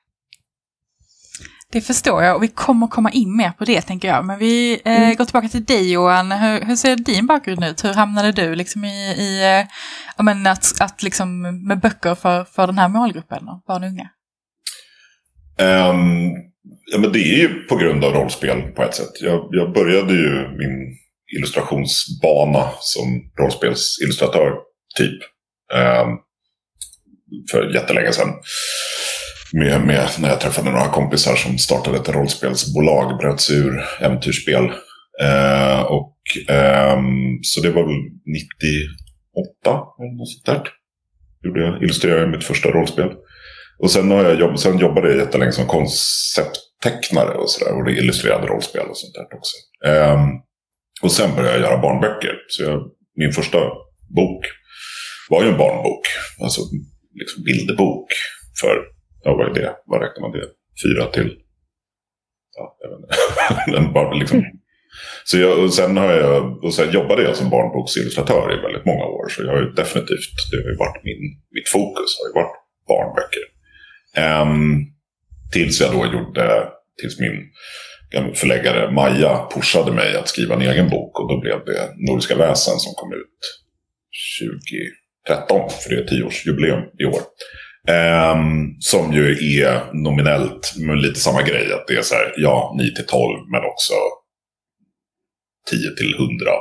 [1.74, 4.26] Det förstår jag och vi kommer komma in mer på det tänker jag.
[4.26, 5.16] Men vi eh, mm.
[5.16, 6.32] går tillbaka till dig Johan.
[6.32, 7.84] Hur, hur, ser din bakgrund ut?
[7.84, 12.68] Hur hamnade du liksom i, i eh, men att, att liksom med böcker för, för
[12.68, 14.10] den här målgruppen, barn och unga?
[15.60, 16.32] Um,
[16.92, 19.22] ja, men det är ju på grund av rollspel på ett sätt.
[19.22, 20.98] Jag, jag började ju min
[21.38, 24.52] illustrationsbana som rollspelsillustratör
[24.98, 25.22] typ.
[25.74, 26.20] Um,
[27.52, 28.30] för jättelänge sedan
[29.60, 34.72] med, med när jag träffade några kompisar som startade ett rollspelsbolag, bröt sig ur äventyrsspel
[35.22, 36.18] Eh, och,
[36.50, 36.98] eh,
[37.42, 40.70] så det var väl 98 eller något sånt där.
[41.44, 43.10] Gjorde jag, illustrerade mitt första rollspel.
[43.80, 47.78] Och sen, har jag jobb, sen jobbade jag jättelänge som koncepttecknare och sådär.
[47.78, 49.56] Och det illustrerade rollspel och sånt där också.
[49.86, 50.20] Eh,
[51.02, 52.36] och sen började jag göra barnböcker.
[52.48, 52.82] Så jag,
[53.16, 53.58] min första
[54.16, 54.46] bok
[55.30, 56.02] var ju en barnbok.
[56.44, 56.62] Alltså
[57.20, 58.08] liksom bilderbok.
[58.62, 58.93] För,
[59.24, 59.76] ja vad är det?
[59.86, 60.46] Vad räknar man det?
[60.84, 61.38] Fyra till?
[62.56, 63.92] Ja, jag vet inte.
[63.94, 64.44] Bara liksom
[65.24, 69.06] så jag, och sen, har jag, och sen jobbade jag som barnboksillustratör i väldigt många
[69.06, 69.30] år.
[69.30, 72.56] Så jag har ju definitivt, det har ju varit min, mitt fokus, har ju varit
[72.88, 73.44] barnböcker.
[74.42, 74.94] Um,
[75.52, 76.68] tills jag då gjorde,
[77.02, 77.52] tills min
[78.36, 81.20] förläggare Maja pushade mig att skriva en egen bok.
[81.20, 83.40] Och då blev det Nordiska väsen som kom ut
[85.28, 87.22] 2013, för det är tioårsjubileum i år.
[87.90, 91.74] Um, som ju är nominellt med lite samma grej.
[91.74, 93.94] Att det är så här, ja, 9 till 12 men också
[95.70, 96.52] 10 till 100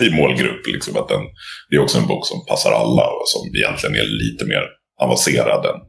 [0.06, 0.66] i målgrupp.
[0.66, 1.22] Liksom att den,
[1.70, 4.62] det är också en bok som passar alla och som egentligen är lite mer
[5.00, 5.80] avancerad än,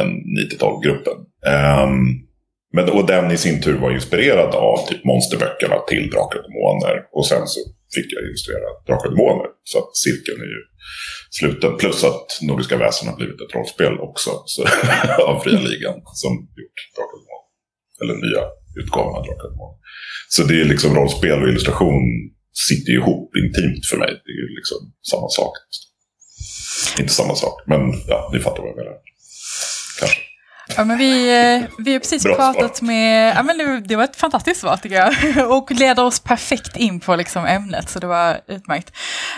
[0.00, 0.10] än
[0.60, 1.16] 9-12-gruppen.
[1.46, 2.24] Um, ehm,
[2.74, 6.96] men, och den i sin tur var inspirerad av typ monsterböckerna till Drakar och Demoner.
[7.12, 7.60] Och sen så
[7.96, 9.48] fick jag illustrera Drakar och Demoner.
[9.70, 10.62] Så att cirkeln är ju
[11.38, 11.70] sluten.
[11.80, 14.62] Plus att Nordiska väsen har blivit ett rollspel också så,
[15.30, 17.46] av Fria Ligan som gjort Drakar och Demoner.
[18.00, 18.42] Eller nya
[18.80, 19.78] utgåvan av Drakar och Demoner.
[20.34, 22.02] Så det är liksom rollspel och illustration
[22.68, 24.10] sitter ihop intimt för mig.
[24.24, 24.78] Det är ju liksom
[25.10, 25.54] samma sak.
[27.00, 27.80] Inte samma sak, men
[28.12, 28.96] ja, ni fattar vad jag menar.
[30.68, 32.86] Ja, men vi, eh, vi har precis Bra pratat svar.
[32.86, 35.50] med, ja, men det, det, var ett fantastiskt svar tycker jag.
[35.56, 38.92] Och leder oss perfekt in på liksom ämnet, så det var utmärkt.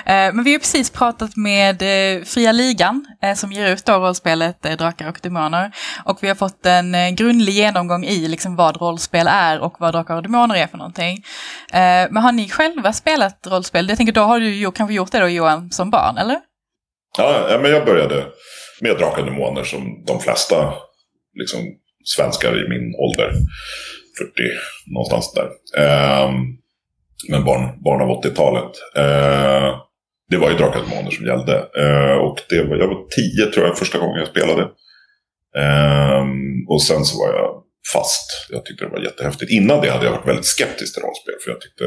[0.07, 4.62] Eh, men vi har precis pratat med eh, Fria Ligan, som ger ut då rollspelet
[4.62, 5.73] Drakar och Demoner.
[6.05, 10.17] Och vi har fått en grundlig genomgång i liksom vad rollspel är och vad Drakar
[10.17, 11.25] och Demoner är för någonting.
[12.11, 13.89] Men har ni själva spelat rollspel?
[13.89, 16.41] Jag tänker, då har du kanske gjort det då Johan, som barn, eller?
[17.19, 18.27] Ja, men jag började
[18.81, 20.75] med Drakar och Demoner som de flesta
[21.38, 21.61] liksom,
[22.05, 23.33] svenskar i min ålder.
[24.18, 24.33] 40,
[24.87, 25.49] någonstans där.
[25.83, 26.31] Eh,
[27.29, 28.72] men barn, barn av 80-talet.
[28.96, 29.81] Eh,
[30.31, 31.55] det var ju Drakar och Demoner som gällde.
[31.57, 33.09] Eh, och det var, jag var
[33.44, 34.62] 10 tror jag första gången jag spelade.
[35.62, 38.29] Ehm, och sen så var jag fast.
[38.51, 39.53] Jag tyckte det var jättehäftigt.
[39.53, 41.35] Innan det hade jag varit väldigt skeptisk till rollspel.
[41.44, 41.85] För jag tyckte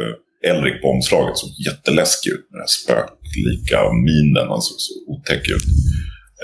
[0.49, 2.45] Elric på omslaget såg jätteläskig ut.
[2.49, 4.47] Med den här spöklika minen.
[4.53, 5.65] Han såg så otäck ut.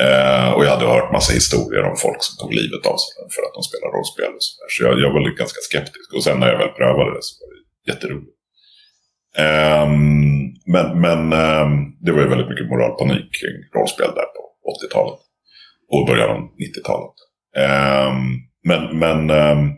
[0.03, 3.41] Eh, och jag hade hört massa historier om folk som tog livet av sig för
[3.45, 4.31] att de spelar rollspel.
[4.37, 4.69] Och så där.
[4.73, 6.07] så jag, jag var ganska skeptisk.
[6.15, 8.37] Och sen när jag väl prövade det så var det jätteroligt.
[9.43, 9.87] Eh,
[10.73, 11.67] men men eh,
[12.03, 14.41] det var ju väldigt mycket moralpanik kring rollspel där på
[14.75, 15.19] 80-talet.
[15.91, 17.17] Och början av 90-talet.
[17.57, 18.23] Ehm,
[18.63, 19.69] men, men, ehm,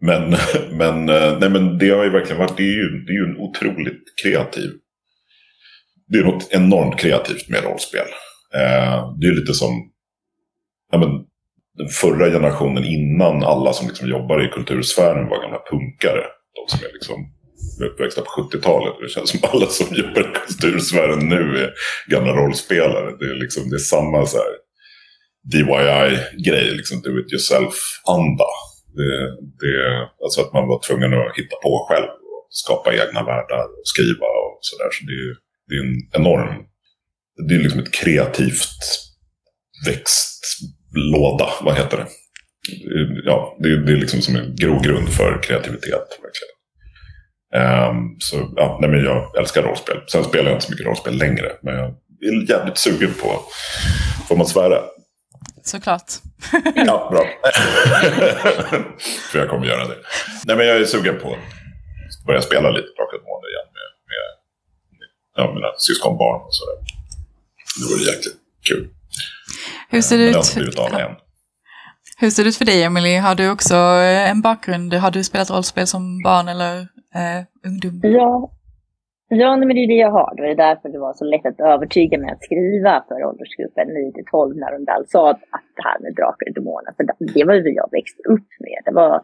[0.00, 0.30] men,
[0.70, 3.30] men, eh, nej, men det har ju verkligen varit, det är ju, det är ju
[3.30, 4.70] en otroligt kreativ.
[6.08, 8.06] Det är något enormt kreativt med rollspel.
[8.54, 9.90] Eh, det är lite som
[10.92, 11.10] ja, men,
[11.78, 16.24] den förra generationen innan alla som liksom jobbar i kultursfären var gamla punkare.
[16.54, 17.16] De som är liksom
[17.86, 18.94] uppväxta på 70-talet.
[19.00, 21.72] Det känns som alla som jobbar i kultursfären nu är
[22.06, 23.16] gamla rollspelare.
[23.18, 24.52] Det är, liksom, det är samma så här
[25.52, 28.50] DIY-grej, liksom do it yourself-anda.
[28.98, 29.14] Det,
[29.62, 29.74] det,
[30.24, 34.28] alltså att man var tvungen att hitta på själv och skapa egna världar och skriva
[34.46, 34.90] och sådär.
[34.96, 35.18] Så det,
[35.68, 36.54] det är en enorm
[37.48, 38.78] det är liksom ett kreativt
[39.86, 42.06] växtlåda, vad heter det?
[43.24, 46.18] Ja, det är, det är liksom som en grogrund för kreativitet.
[46.22, 46.54] Verkligen.
[47.54, 50.00] Um, så ja, nej, men jag älskar rollspel.
[50.06, 51.52] Sen spelar jag inte så mycket rollspel längre.
[51.62, 53.42] Men jag är jävligt sugen på,
[54.28, 54.82] får man svära?
[55.64, 56.12] Såklart.
[56.74, 57.24] ja, bra.
[59.32, 59.96] för jag kommer göra det.
[60.46, 64.26] Nej, men jag är sugen på att börja spela lite Drakar Månader igen med, med
[65.36, 66.97] ja, mina syskonbarn och sådär.
[67.76, 68.84] Det vore jäkligt kul.
[69.90, 70.36] Hur ser det ut?
[72.20, 73.16] Hur ser det ut för dig, Emily?
[73.16, 74.94] Har du också eh, en bakgrund?
[74.94, 76.72] Har du spelat rollspel som barn eller
[77.18, 78.00] eh, ungdom?
[78.02, 78.50] Ja,
[79.28, 80.30] ja men det är det jag har.
[80.36, 83.86] Det är därför det var så lätt att övertyga mig att skriva för åldersgruppen
[84.32, 87.04] 9-12 när de väl sa att det här med drakar och demoner, för
[87.34, 88.78] det var ju jag växte upp med.
[88.84, 89.14] Det var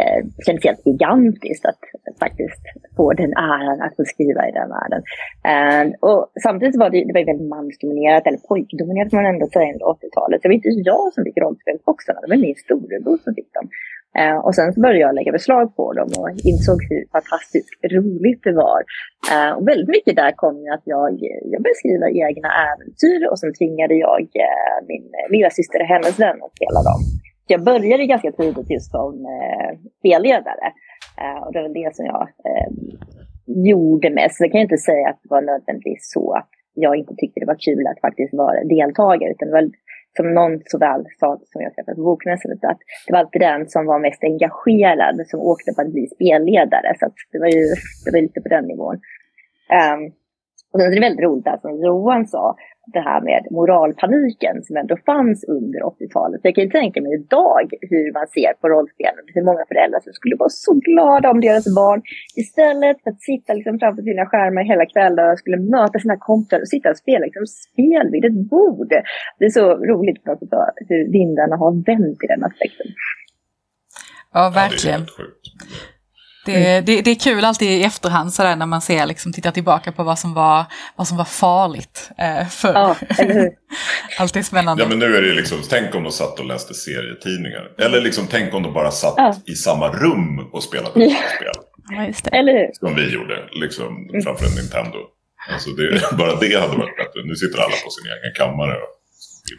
[0.00, 1.82] eh, kändes helt gigantiskt att
[2.24, 2.62] faktiskt
[2.96, 5.02] få den äran att få skriva i den världen.
[5.50, 9.86] Eh, och samtidigt var det, det var väldigt mansdominerat, eller pojkdominerat man ändå säga under
[9.86, 10.38] 80-talet.
[10.38, 13.68] Så det var inte jag som fick rollspelsboxarna, det var min storebror som fick dem.
[14.18, 18.42] Eh, och sen så började jag lägga beslag på dem och insåg hur fantastiskt roligt
[18.44, 18.80] det var.
[19.32, 21.12] Eh, och väldigt mycket där kom ju att jag,
[21.52, 25.04] jag började skriva egna äventyr och sen tvingade jag eh, min
[25.34, 27.00] lilla syster och hennes vän att spela dem
[27.50, 30.66] jag började ganska tidigt just som eh, spelledare.
[31.20, 32.70] Eh, och det var det som jag eh,
[33.46, 34.36] gjorde mest.
[34.36, 37.46] Så kan jag inte säga att det var nödvändigtvis så att jag inte tyckte det
[37.46, 39.30] var kul att faktiskt vara deltagare.
[39.30, 39.70] Utan det var
[40.16, 43.68] som någon så väl sa, som jag träffade på bokmässan, att det var alltid den
[43.68, 46.94] som var mest engagerad som åkte på att bli spelledare.
[47.00, 47.64] Så det var ju
[48.04, 48.96] det var lite på den nivån.
[49.80, 50.00] Um,
[50.72, 52.56] och sen är det väldigt roligt det som Johan sa,
[52.94, 56.40] det här med moralpaniken som ändå fanns under 80-talet.
[56.42, 60.12] Jag kan ju tänka mig idag hur man ser på rollspelen, hur många föräldrar som
[60.12, 62.02] skulle vara så glada om deras barn
[62.36, 66.68] istället för att sitta liksom framför sina skärmar hela kvällen skulle möta sina kompisar och
[66.68, 68.92] sitta och spela liksom spel vid ett bord.
[69.38, 72.86] Det är så roligt på något sätt hur vindarna har vänt i den aspekten.
[74.32, 75.00] Ja, verkligen.
[75.00, 75.24] Ja,
[76.46, 76.84] det, mm.
[76.84, 80.02] det, det, är kul alltid i efterhand sådär när man ser, liksom, tittar tillbaka på
[80.02, 80.64] vad som var,
[80.96, 82.72] vad som var farligt eh, förr.
[82.74, 82.96] Ja,
[84.18, 84.82] alltid spännande.
[84.82, 87.70] Ja men nu är det liksom, tänk om de satt och läste serietidningar.
[87.78, 89.34] Eller liksom tänk om de bara satt ja.
[89.46, 91.16] i samma rum och spelade ja.
[91.36, 91.62] spel.
[91.90, 92.30] Ja, just det.
[92.30, 92.70] Eller hur?
[92.72, 94.22] Som vi gjorde, liksom mm.
[94.22, 94.98] framför en Nintendo.
[95.52, 97.18] Alltså det, bara det hade varit bättre.
[97.24, 98.74] Nu sitter alla på sin egen kammare.
[98.82, 98.92] Och...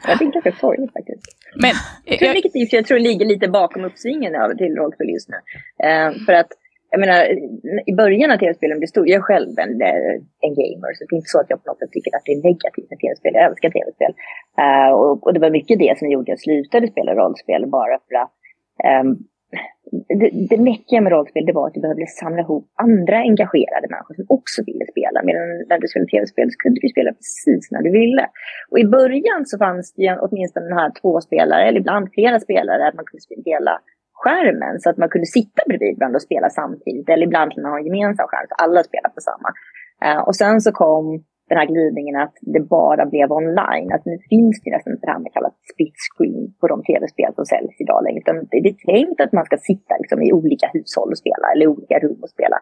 [0.08, 1.26] Ja, det är ganska sorgligt faktiskt.
[1.56, 1.73] Men,
[2.06, 5.38] jag tror, vilket jag tror ligger lite bakom uppsvingen av till rollspel just nu.
[5.88, 6.52] Uh, för att
[6.91, 7.19] jag menar,
[7.91, 9.08] i början när tv-spelen blev stora.
[9.08, 11.69] jag är själv en, eh, en gamer, så det är inte så att jag på
[11.69, 13.34] något sätt tycker att det är negativt med tv-spel.
[13.36, 14.13] Jag älskar tv-spel.
[14.62, 17.97] Uh, och, och, det var mycket det som gjorde att jag slutade spela rollspel, bara
[18.06, 18.34] för att
[19.02, 19.10] um,
[20.19, 24.15] det, det mäckiga med rollspel det var att du behövde samla ihop andra engagerade människor
[24.15, 25.17] som också ville spela.
[25.28, 28.26] Medan när du spelade tv-spel så kunde du spela precis när du ville.
[28.71, 32.39] Och i början så fanns det ju åtminstone den här två spelare, eller ibland flera
[32.39, 33.73] spelare, att man kunde spela
[34.21, 37.10] skärmen så att man kunde sitta bredvid varandra och spela samtidigt.
[37.10, 39.49] Eller ibland kunde man ha en gemensam skärm så alla spelade på samma.
[40.06, 41.06] Uh, och sen så kom
[41.49, 43.89] den här glidningen att det bara blev online.
[43.95, 47.32] Att nu finns det nästan inte det här med kallat split screen på de tv-spel
[47.36, 48.19] som säljs idag längre.
[48.23, 51.67] Utan det är tänkt att man ska sitta liksom, i olika hushåll och spela eller
[51.67, 52.58] olika rum och spela.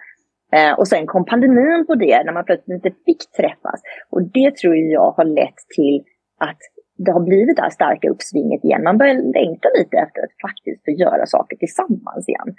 [0.57, 3.79] Eh, och sen kom pandemin på det när man plötsligt inte fick träffas.
[4.09, 5.97] Och det tror jag har lett till
[6.47, 6.61] att
[6.97, 8.83] det har blivit det här starka uppsvinget igen.
[8.83, 12.49] Man börjar längta lite efter att faktiskt få göra saker tillsammans igen.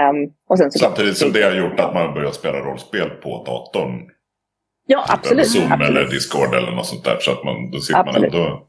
[0.00, 3.30] Um, och sen så Samtidigt som det har gjort att man börjat spela rollspel på
[3.46, 3.94] datorn.
[4.86, 5.48] Ja, absolut.
[5.48, 5.90] Zoom absolut.
[5.90, 7.16] eller Discord eller något sånt där.
[7.20, 8.32] Så att man, då sitter absolut.
[8.32, 8.66] man ändå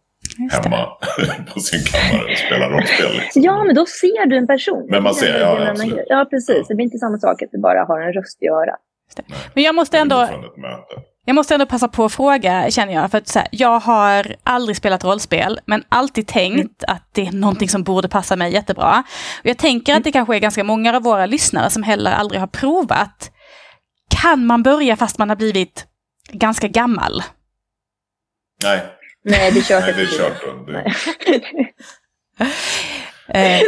[0.52, 0.82] hemma
[1.54, 3.12] på sin kammare och spelar rollspel.
[3.20, 3.42] Liksom.
[3.42, 4.88] Ja, men då ser du en person.
[4.90, 6.06] Men man ser, ja, absolut.
[6.08, 6.58] Ja, precis.
[6.58, 6.66] Ja.
[6.68, 8.80] Det blir inte samma sak att du bara har en röst i örat.
[9.54, 10.28] Men jag måste ändå...
[11.26, 13.12] Jag måste ändå passa på att fråga, känner jag.
[13.12, 16.96] För att så här, jag har aldrig spelat rollspel, men alltid tänkt mm.
[16.96, 19.04] att det är någonting som borde passa mig jättebra.
[19.40, 22.40] Och jag tänker att det kanske är ganska många av våra lyssnare som heller aldrig
[22.40, 23.32] har provat.
[24.22, 25.86] Kan man börja fast man har blivit
[26.32, 27.24] ganska gammal?
[28.64, 28.82] Nej.
[29.24, 29.84] Nej, det är kört.
[29.84, 30.42] Nej, det är kört.
[33.34, 33.62] Eh,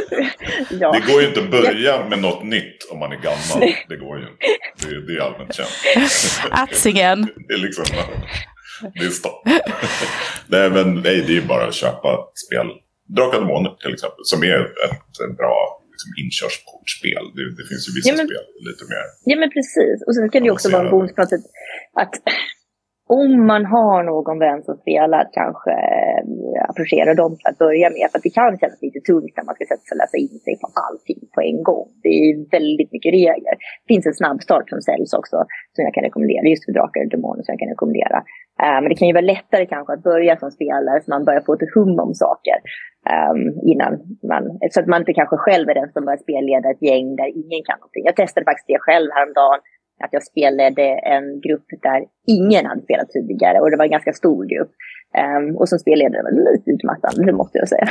[0.70, 0.92] ja.
[0.92, 3.76] Det går ju inte att börja med något nytt om man är gammal.
[3.90, 4.46] Det går ju inte.
[4.82, 5.70] Det, det är allmänt känt.
[6.52, 7.22] Atsingen.
[7.48, 7.86] det är liksom...
[8.94, 9.48] Det är stopp.
[10.48, 12.10] nej, men nej, det är ju bara att köpa
[12.46, 12.68] spel.
[13.16, 15.56] Drakar och Demoner till exempel, som är ett, bra
[15.92, 17.24] liksom, inkörsportspel.
[17.36, 19.04] Det, det, finns ju vissa ja, men, spel lite mer...
[19.30, 19.98] Ja, men precis.
[20.08, 21.22] Och sen kan det ju också vara en bonus på
[22.02, 22.14] att
[23.08, 26.22] om man har någon vän som spelar, kanske eh,
[26.58, 28.06] äh, approchera dem till att börja med.
[28.12, 30.54] För det kan kännas lite tungt när man ska sätta sig och läsa in sig
[30.62, 31.88] på allting på en gång.
[32.04, 33.56] Det är väldigt mycket regler.
[33.82, 35.38] Det finns en snabbstart som säljs också,
[35.74, 38.18] som jag kan rekommendera, just för drakar och demoner som jag kan rekommendera.
[38.64, 41.44] Eh, men det kan ju vara lättare kanske att börja som spelare, så man börjar
[41.48, 42.60] få ett hum om saker.
[43.16, 43.94] Um, innan
[44.32, 47.30] man, så att man inte kanske själv är den som börjar spelleda ett gäng där
[47.42, 48.06] ingen kan någonting.
[48.10, 49.60] Jag testade faktiskt det själv häromdagen
[50.04, 50.86] att jag spelade
[51.16, 52.00] en grupp där
[52.38, 54.72] ingen hade spelat tidigare och det var en ganska stor grupp.
[55.24, 57.88] Um, och som spelledare var det lite utmattande, det måste jag säga.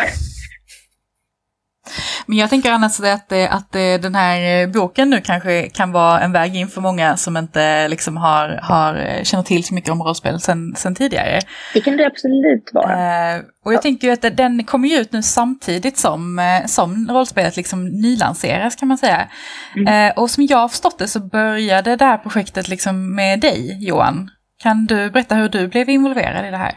[2.27, 6.57] Men jag tänker annars att, att den här boken nu kanske kan vara en väg
[6.57, 10.75] in för många som inte liksom har, har, känner till så mycket om rollspel sen,
[10.77, 11.41] sen tidigare.
[11.75, 12.93] Det kan det absolut vara.
[12.93, 13.83] Eh, och jag ja.
[13.83, 18.77] tänker ju att den kommer ju ut nu samtidigt som, eh, som rollspelet liksom nylanseras
[18.77, 19.29] kan man säga.
[19.77, 20.11] Mm.
[20.11, 23.87] Eh, och som jag har förstått det så började det här projektet liksom med dig
[23.87, 24.31] Johan.
[24.63, 26.75] Kan du berätta hur du blev involverad i det här?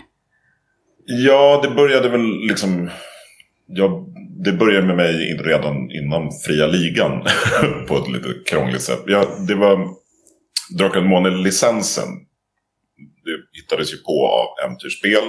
[1.06, 2.90] Ja, det började väl liksom
[3.68, 7.24] jag, det började med mig redan innan fria ligan
[7.88, 9.04] på ett lite krångligt sätt.
[9.06, 9.88] Jag, det var
[10.78, 12.08] Drakar Måne-licensen.
[13.24, 15.24] Det hittades ju på av Äventyrsspel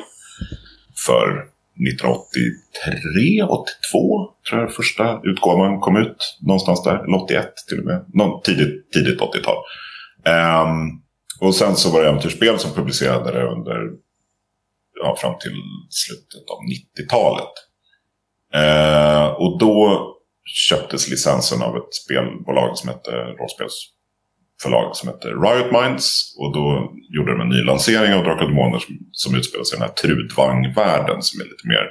[1.07, 1.47] för
[1.91, 6.39] 1983, 82 tror jag första utgåvan kom ut.
[6.41, 8.05] Någonstans där, eller 81 till och med.
[8.15, 9.57] Någon, tidigt, tidigt 80-tal.
[10.25, 10.91] Um, ehm,
[11.41, 13.79] och sen så var det Äventyrsspel som publicerade det under,
[15.03, 15.57] ja, fram till
[15.91, 17.53] slutet av 90-talet.
[18.57, 20.03] Eh, och då
[20.69, 26.37] köptes licensen av ett spelbolag som hette rollspelsförlag som hette Riot Minds.
[26.39, 29.77] Och då gjorde de en ny lansering av Drakar och Demoner som, som utspelar sig
[29.77, 31.87] i den här Trudvang-världen som är lite mer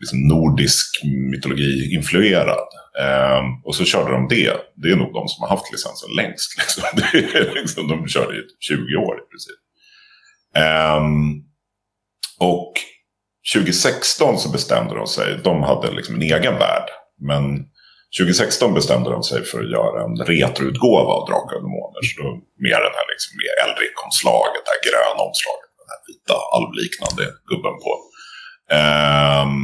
[0.00, 2.68] liksom nordisk mytologi-influerad.
[3.00, 4.52] Eh, och så körde de det.
[4.76, 6.58] Det är nog de som har haft licensen längst.
[6.58, 6.82] Liksom.
[7.12, 9.60] Det är liksom, de körde i typ 20 år i princip.
[10.56, 11.02] Eh,
[12.38, 12.72] och
[13.54, 16.88] 2016 så bestämde de sig, de hade liksom en egen värld.
[17.20, 17.42] Men
[18.18, 22.02] 2016 bestämde de sig för att göra en retroutgåva av Drakar och Demoner.
[22.08, 22.28] Så då
[22.66, 27.76] med den här liksom, med Elric-omslaget, det här gröna omslaget, den här vita alvliknande gubben
[27.84, 27.92] på.
[28.78, 29.62] Ehm,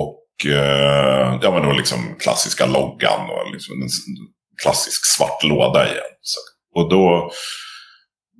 [0.00, 0.26] och
[0.58, 3.88] eh, ja, men det var liksom klassiska loggan och liksom en
[4.62, 6.14] klassisk svart låda igen.
[6.30, 6.40] Så,
[6.78, 7.30] och då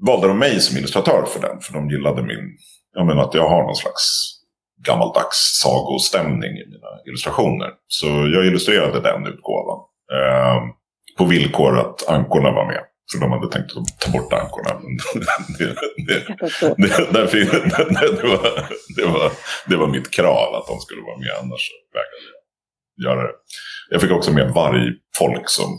[0.07, 2.44] valde de mig som illustratör för den, för de gillade min
[2.95, 4.05] jag menar att jag har någon slags
[4.87, 7.71] gammaldags sagostämning i mina illustrationer.
[7.87, 9.79] Så jag illustrerade den utgåvan.
[10.13, 10.63] Eh,
[11.19, 12.81] på villkor att ankorna var med.
[13.13, 14.71] För de hade tänkt att ta bort ankorna.
[15.59, 15.65] det,
[16.07, 16.25] det,
[16.77, 16.95] det,
[18.17, 19.33] det, var, det, var,
[19.69, 22.45] det var mitt krav att de skulle vara med, annars vägrade jag
[23.03, 23.33] göra det.
[23.91, 25.71] Jag fick också med vargfolk som,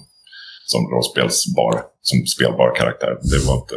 [0.66, 3.18] som rollspelsbar, som spelbar karaktär.
[3.32, 3.76] Det var inte,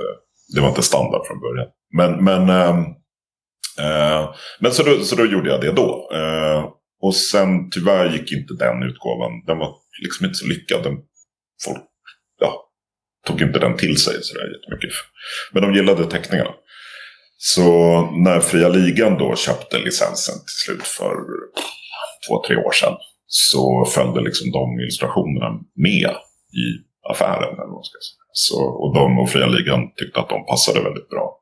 [0.55, 1.69] det var inte standard från början.
[1.97, 2.85] Men, men ähm,
[3.79, 6.11] Eh, men så då, så då gjorde jag det då.
[6.15, 6.69] Eh,
[7.03, 10.83] och sen tyvärr gick inte den utgåvan, den var liksom inte så lyckad.
[10.83, 10.95] Den,
[11.65, 11.85] folk
[12.41, 12.71] ja,
[13.27, 14.91] tog inte den till sig sådär jättemycket.
[15.53, 16.51] Men de gillade teckningarna.
[17.37, 17.71] Så
[18.11, 21.15] när Fria Ligan då köpte licensen till slut för
[22.29, 22.95] två, tre år sedan.
[23.27, 26.11] Så följde liksom de illustrationerna med
[26.63, 26.67] i
[27.11, 27.55] affären.
[27.61, 28.25] Eller vad ska jag säga.
[28.33, 31.39] Så, och de och Fria Ligan tyckte att de passade väldigt bra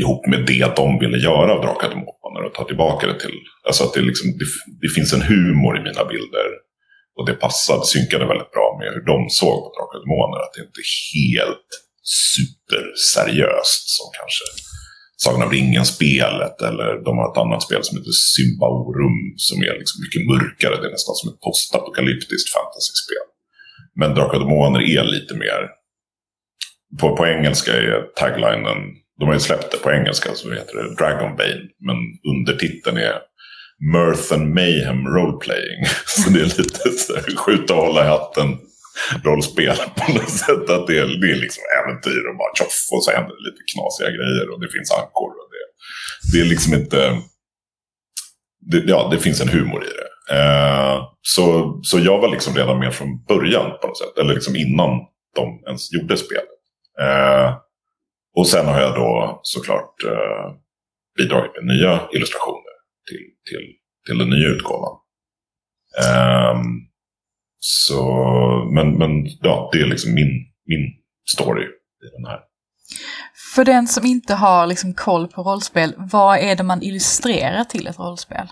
[0.00, 3.38] ihop med det de ville göra av Drakar och Demoner och ta tillbaka det till...
[3.66, 4.48] Alltså att det, liksom, det,
[4.82, 6.48] det, finns en humor i mina bilder.
[7.16, 10.40] Och det passade, synkade väldigt bra med hur de såg på Drakar och Demoner.
[10.44, 11.70] Att det inte är helt
[12.30, 14.44] superseriöst som kanske
[15.24, 16.56] Sagan om ringen-spelet.
[16.68, 20.74] Eller de har ett annat spel som heter Symbaorum som är liksom mycket mörkare.
[20.80, 23.26] Det är nästan som ett postapokalyptiskt fantasyspel.
[24.00, 25.60] Men Drakar och Demoner är lite mer...
[27.00, 28.78] På, på engelska är taglinen
[29.18, 31.62] de har ju släppt det på engelska så heter det Dragonbane.
[31.86, 31.96] Men
[32.32, 33.18] undertiteln är
[33.92, 35.84] Mirth and Mayhem Roleplaying.
[36.06, 38.58] Så det är lite så här, skjuta och hålla i hatten
[39.24, 40.70] rollspel på något sätt.
[40.70, 43.62] Att det är, det är liksom äventyr och bara tjoff och så händer det lite
[43.72, 45.30] knasiga grejer och det finns ankor.
[45.40, 45.64] Och det,
[46.32, 47.22] det är liksom inte...
[48.70, 50.36] Det, ja, det finns en humor i det.
[50.36, 54.18] Eh, så, så jag var liksom redan med från början på något sätt.
[54.18, 54.90] Eller liksom innan
[55.34, 56.44] de ens gjorde spelet.
[57.00, 57.54] Eh,
[58.38, 60.54] och sen har jag då såklart eh,
[61.16, 62.74] bidragit med nya illustrationer
[63.08, 63.66] till, till,
[64.06, 64.96] till den nya utgåvan.
[66.54, 66.88] Um,
[67.58, 68.04] så,
[68.74, 70.30] men, men ja, det är liksom min,
[70.66, 70.94] min
[71.34, 72.40] story i den här.
[73.54, 77.86] För den som inte har liksom koll på rollspel, vad är det man illustrerar till
[77.86, 78.46] ett rollspel?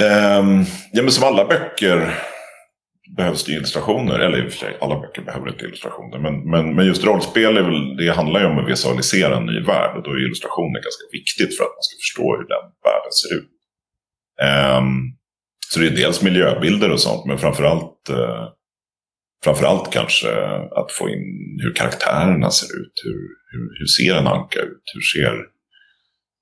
[0.00, 2.14] Um, ja, men som alla böcker
[3.16, 4.18] behövs det illustrationer.
[4.18, 6.18] Eller i och för sig, alla böcker behöver inte illustrationer.
[6.18, 9.60] Men, men, men just rollspel är väl, det handlar ju om att visualisera en ny
[9.60, 9.96] värld.
[9.96, 13.36] Och då är illustrationer ganska viktigt för att man ska förstå hur den världen ser
[13.38, 13.50] ut.
[14.78, 15.18] Um,
[15.70, 18.48] så det är dels miljöbilder och sånt, men framförallt, uh,
[19.44, 20.30] framförallt kanske
[20.80, 22.92] att få in hur karaktärerna ser ut.
[23.04, 23.20] Hur,
[23.52, 24.82] hur, hur ser en anka ut?
[24.94, 25.44] Hur ser,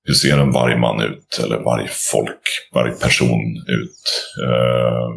[0.03, 1.39] hur ser en vargman ut?
[1.43, 2.41] Eller vargfolk,
[2.73, 4.03] vargperson ut?
[4.47, 5.09] Uh,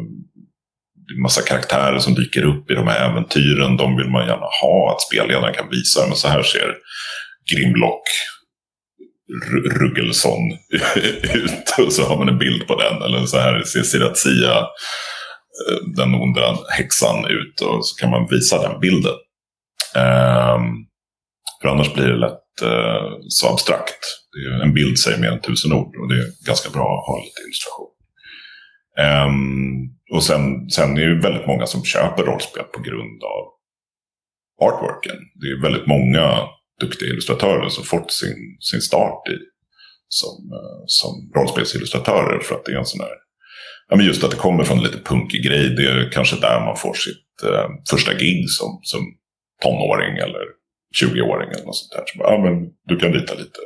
[1.21, 3.77] massa karaktärer som dyker upp i de här äventyren.
[3.77, 6.07] De vill man gärna ha, att spelledaren kan visa.
[6.07, 6.75] Men så här ser
[7.51, 8.03] Grimlock
[9.81, 10.51] Ruggelsson
[11.33, 11.85] ut.
[11.85, 13.01] Och så har man en bild på den.
[13.01, 17.61] Eller så här ser Siratia, eh, den onda häxan, ut.
[17.61, 19.15] Och så kan man visa den bilden.
[19.95, 20.87] Um,
[21.61, 23.99] för annars blir det lätt uh, så abstrakt.
[24.63, 25.95] en bild säger mer än tusen ord.
[25.95, 27.91] Och det är ganska bra att ha lite illustration.
[28.99, 33.43] Um, och sen, sen är det väldigt många som köper rollspel på grund av
[34.67, 35.17] artworken.
[35.41, 36.47] Det är väldigt många
[36.79, 39.37] duktiga illustratörer som fått sin, sin start i,
[40.07, 42.39] som, eh, som rollspelsillustratörer.
[42.39, 43.15] För att det är en sån här,
[43.89, 45.69] ja men just att det kommer från en lite punkig grej.
[45.69, 49.01] Det är kanske där man får sitt eh, första gig som, som
[49.63, 50.45] tonåring eller
[51.01, 52.03] 20-åring eller något sånt där.
[52.05, 53.59] Så bara, ja men du kan rita lite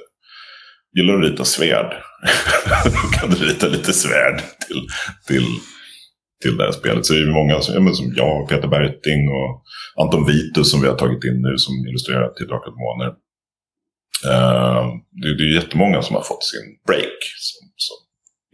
[0.96, 2.02] gillar du att rita svärd.
[3.20, 4.88] kan du rita lite svärd till,
[5.28, 5.46] till,
[6.42, 7.06] till det här spelet.
[7.06, 9.64] Så det är många som, ja, som jag, Peter Berting och
[10.02, 13.12] Anton Vitus som vi har tagit in nu som illustrerar till Drakar och Måner.
[14.26, 14.86] Uh, eh,
[15.22, 17.98] det, det är jättemånga som har fått sin break som, som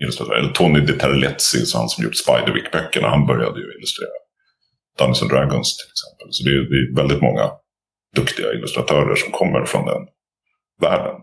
[0.03, 0.37] illustratörer.
[0.39, 4.17] Eller Tony Di Terlezzi, så han som gjort Spiderwick-böckerna, han började ju illustrera
[4.97, 6.27] Dungeons and Dragons till exempel.
[6.31, 7.51] Så det är, det är väldigt många
[8.15, 10.03] duktiga illustratörer som kommer från den
[10.81, 11.15] världen.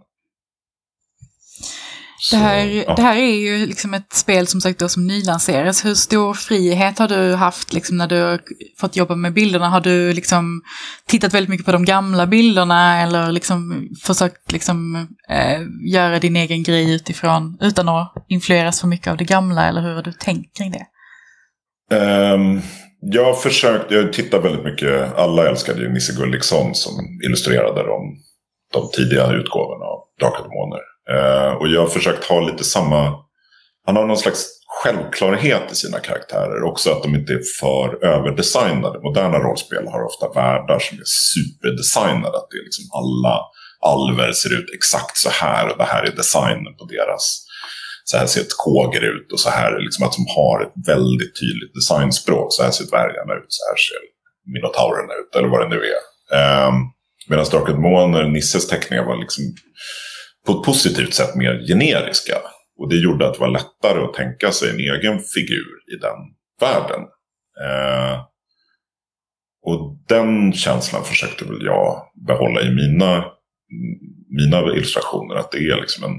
[2.20, 2.94] Så, det, här, ja.
[2.94, 5.84] det här är ju liksom ett spel som sagt då som nylanseras.
[5.84, 8.40] Hur stor frihet har du haft liksom när du har
[8.80, 9.68] fått jobba med bilderna?
[9.68, 10.62] Har du liksom
[11.06, 15.60] tittat väldigt mycket på de gamla bilderna eller liksom försökt liksom, eh,
[15.92, 19.68] göra din egen grej utifrån utan att influeras för mycket av det gamla?
[19.68, 20.86] Eller hur har du tänkt kring det?
[21.96, 22.62] Um,
[23.00, 26.92] jag har försökt, jag tittar väldigt mycket, alla älskade ju Nisse Gulliksson som
[27.26, 28.16] illustrerade de,
[28.72, 30.80] de tidiga utgåvorna av Drakar och Demoner.
[31.12, 33.14] Eh, och jag har försökt ha lite samma...
[33.86, 34.46] Han har någon slags
[34.82, 36.62] självklarhet i sina karaktärer.
[36.62, 39.00] Också att de inte är för överdesignade.
[39.00, 42.36] Moderna rollspel har ofta världar som är superdesignade.
[42.38, 43.40] Att det är liksom alla
[43.92, 47.44] alver ser ut exakt så här och det här är designen på deras.
[48.04, 51.34] Så här ser ett kåger ut och så här liksom att de har ett väldigt
[51.40, 52.46] tydligt designspråk.
[52.52, 54.02] Så här ser dvärgarna ut, så här ser
[54.54, 56.02] minotaurerna ut eller vad det nu är.
[56.68, 56.74] Um,
[57.28, 59.44] Medan och Demoner, Nisses teckningar var liksom
[60.46, 62.34] på ett positivt sätt mer generiska.
[62.78, 66.18] Och det gjorde att det var lättare att tänka sig en egen figur i den
[66.60, 67.00] världen.
[67.64, 68.20] Eh,
[69.62, 73.24] och den känslan försökte väl jag behålla i mina,
[74.28, 75.34] mina illustrationer.
[75.34, 76.16] Att det är liksom en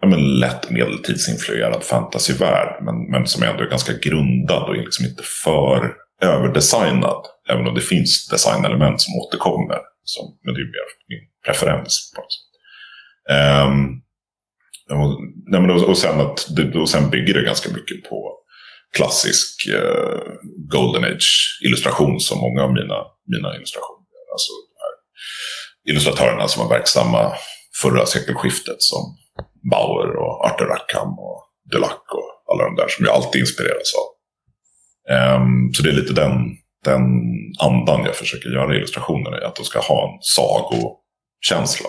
[0.00, 2.84] ja, men lätt medeltidsinfluerad fantasyvärld.
[2.84, 7.26] Men, men som ändå är ganska grundad och är liksom inte för överdesignad.
[7.48, 9.78] Även om det finns designelement som återkommer.
[10.04, 12.12] Som, men det är mer min preferens.
[12.14, 12.43] På något sätt.
[13.30, 14.00] Um,
[14.90, 18.32] och, nej, men, och, sen att, och sen bygger det ganska mycket på
[18.96, 20.20] klassisk uh,
[20.70, 24.04] Golden Age-illustration som många av mina, mina illustrationer
[24.34, 24.94] Alltså de här
[25.90, 27.32] illustratörerna som var verksamma
[27.82, 29.16] förra sekelskiftet som
[29.70, 34.06] Bauer och Arthur Rackham och Delac och alla de där som jag alltid inspireras av.
[35.16, 36.32] Um, så det är lite den,
[36.84, 37.02] den
[37.60, 41.88] andan jag försöker göra illustrationerna i, att de ska ha en sagokänsla.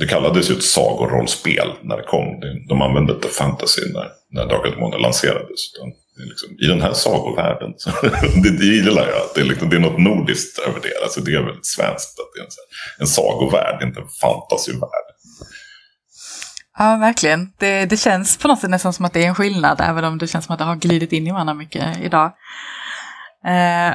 [0.00, 2.26] Det kallades ju ett sagorollspel när det kom.
[2.68, 5.60] De använde inte fantasy när, när Drakar Demoner lanserades.
[5.74, 5.88] Utan
[6.28, 7.90] liksom, I den här sagovärlden, så,
[8.42, 9.16] det, det gillar jag.
[9.16, 11.02] Att det, är liksom, det är något nordiskt över det.
[11.02, 12.50] Alltså, det är väldigt svenskt att det är en,
[12.98, 15.08] en sagovärld, inte en fantasyvärld.
[16.78, 17.52] Ja, verkligen.
[17.58, 20.18] Det, det känns på något sätt nästan som att det är en skillnad, även om
[20.18, 22.32] det känns som att det har glidit in i varandra mycket idag.
[23.46, 23.94] Eh,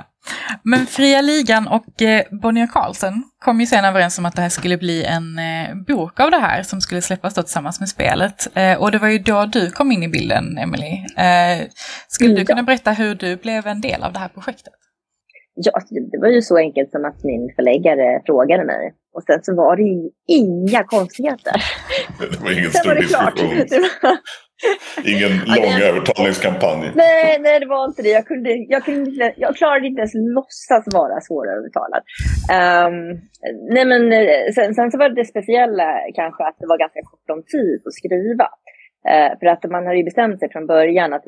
[0.64, 4.50] men Fria Ligan och eh, Bonnier Carlsen kom ju sen överens om att det här
[4.50, 8.58] skulle bli en eh, bok av det här som skulle släppas då tillsammans med spelet.
[8.58, 10.98] Eh, och det var ju då du kom in i bilden, Emily.
[12.08, 14.74] Skulle du kunna berätta hur du blev en del av det här projektet?
[15.56, 18.94] Ja, alltså, det var ju så enkelt som att min förläggare frågade mig.
[19.14, 21.64] Och sen så var det ju inga konstigheter.
[22.32, 24.18] Det var ingen stor diskussion.
[25.06, 26.92] Ingen lång ja, övertalningskampanj.
[26.96, 28.10] Nej, nej, det var inte det.
[28.10, 32.04] Jag, kunde, jag, kunde, jag klarade inte ens låtsas vara svårövertalad.
[32.88, 32.96] Um,
[33.74, 37.30] nej, men eh, sen, sen, så var det speciella kanske att det var ganska kort
[37.30, 38.48] om tid att skriva.
[39.12, 41.24] Uh, för att man hade ju bestämt sig från början att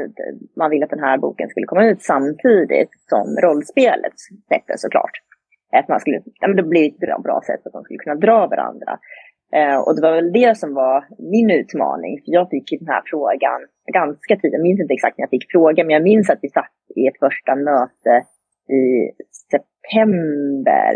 [0.55, 4.15] man ville att den här boken skulle komma ut samtidigt som rollspelet
[4.47, 5.15] släpptes såklart.
[5.71, 8.15] Att man skulle, ja, men det blir ett bra, bra sätt att de skulle kunna
[8.15, 8.99] dra varandra.
[9.55, 12.13] Eh, och det var väl det som var min utmaning.
[12.21, 13.59] För jag fick den här frågan
[13.93, 14.53] ganska tidigt.
[14.53, 17.07] Jag minns inte exakt när jag fick frågan, men jag minns att vi satt i
[17.07, 18.13] ett första möte
[18.79, 18.85] i
[19.53, 20.93] september.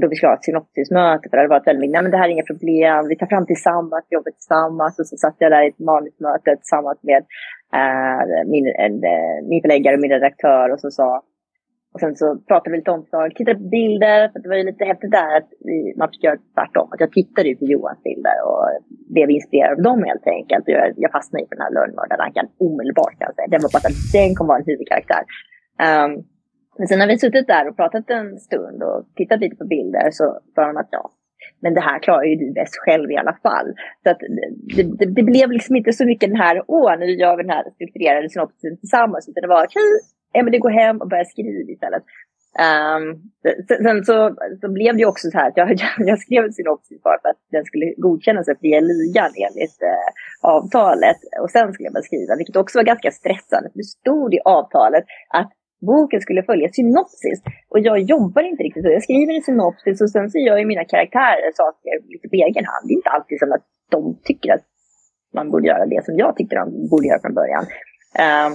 [0.00, 1.28] Då vi skulle ha ett synopsismöte.
[1.28, 3.46] För det hade varit väldigt nej men det här är inga problem, vi tar fram
[3.46, 4.98] tillsammans, vi jobbar tillsammans.
[4.98, 7.22] Och så satt jag där i ett manusmöte tillsammans med
[7.80, 8.20] eh,
[8.52, 11.22] min, en, eh, min förläggare och min redaktör och så sa
[11.96, 14.84] och sen så pratade vi lite omslag, tittade på bilder, för det var ju lite
[14.84, 16.88] häftigt där att vi, man fick göra tvärtom.
[16.92, 18.62] Att jag tittade ju på Johans bilder och
[19.14, 20.64] blev inspirerad av dem helt enkelt.
[20.68, 23.52] Och jag, jag fastnade ju på den här lönnmördarrankan omedelbart kan jag säga.
[23.54, 25.24] Den var bara att den kommer vara en huvudkaraktär.
[25.86, 26.12] Um,
[26.78, 30.06] men sen när vi suttit där och pratat en stund och tittat lite på bilder
[30.18, 30.24] så
[30.54, 31.04] sa de att ja,
[31.62, 33.68] men det här klarar ju du bäst själv i alla fall.
[34.02, 34.20] Så att
[34.76, 37.56] det, det, det blev liksom inte så mycket den här, åh, nu gör vi den
[37.56, 39.92] här strukturerade synopsisen tillsammans, utan det var, okej,
[40.36, 42.04] Nej, men det går hem och börja skriva istället.
[42.68, 43.04] Um,
[43.84, 44.16] sen så,
[44.60, 45.68] så blev det ju också så här att jag,
[46.10, 50.08] jag skrev en synopsis bara för att den skulle godkännas av fria ligan enligt eh,
[50.54, 51.20] avtalet.
[51.42, 53.66] Och sen skulle jag börja skriva, vilket också var ganska stressande.
[53.70, 55.04] För det stod i avtalet
[55.38, 55.50] att
[55.90, 57.38] boken skulle följa synopsis.
[57.72, 58.90] Och jag jobbar inte riktigt så.
[58.98, 62.64] Jag skriver en synopsis och sen så gör ju mina karaktärer saker lite på egen
[62.70, 62.82] hand.
[62.86, 64.64] Det är inte alltid som att de tycker att
[65.34, 67.64] man borde göra det som jag tyckte de borde göra från början.
[68.26, 68.52] Um,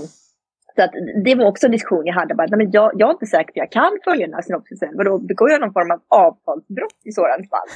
[0.76, 0.92] så att
[1.26, 2.36] det var också en diskussion jag hade.
[2.36, 4.42] Bara, nej, men jag, jag är inte säker på att jag kan följa den här
[4.42, 4.90] synopsisen.
[4.94, 7.70] vadå, begår jag någon form av avtalsbrott i sådant fall.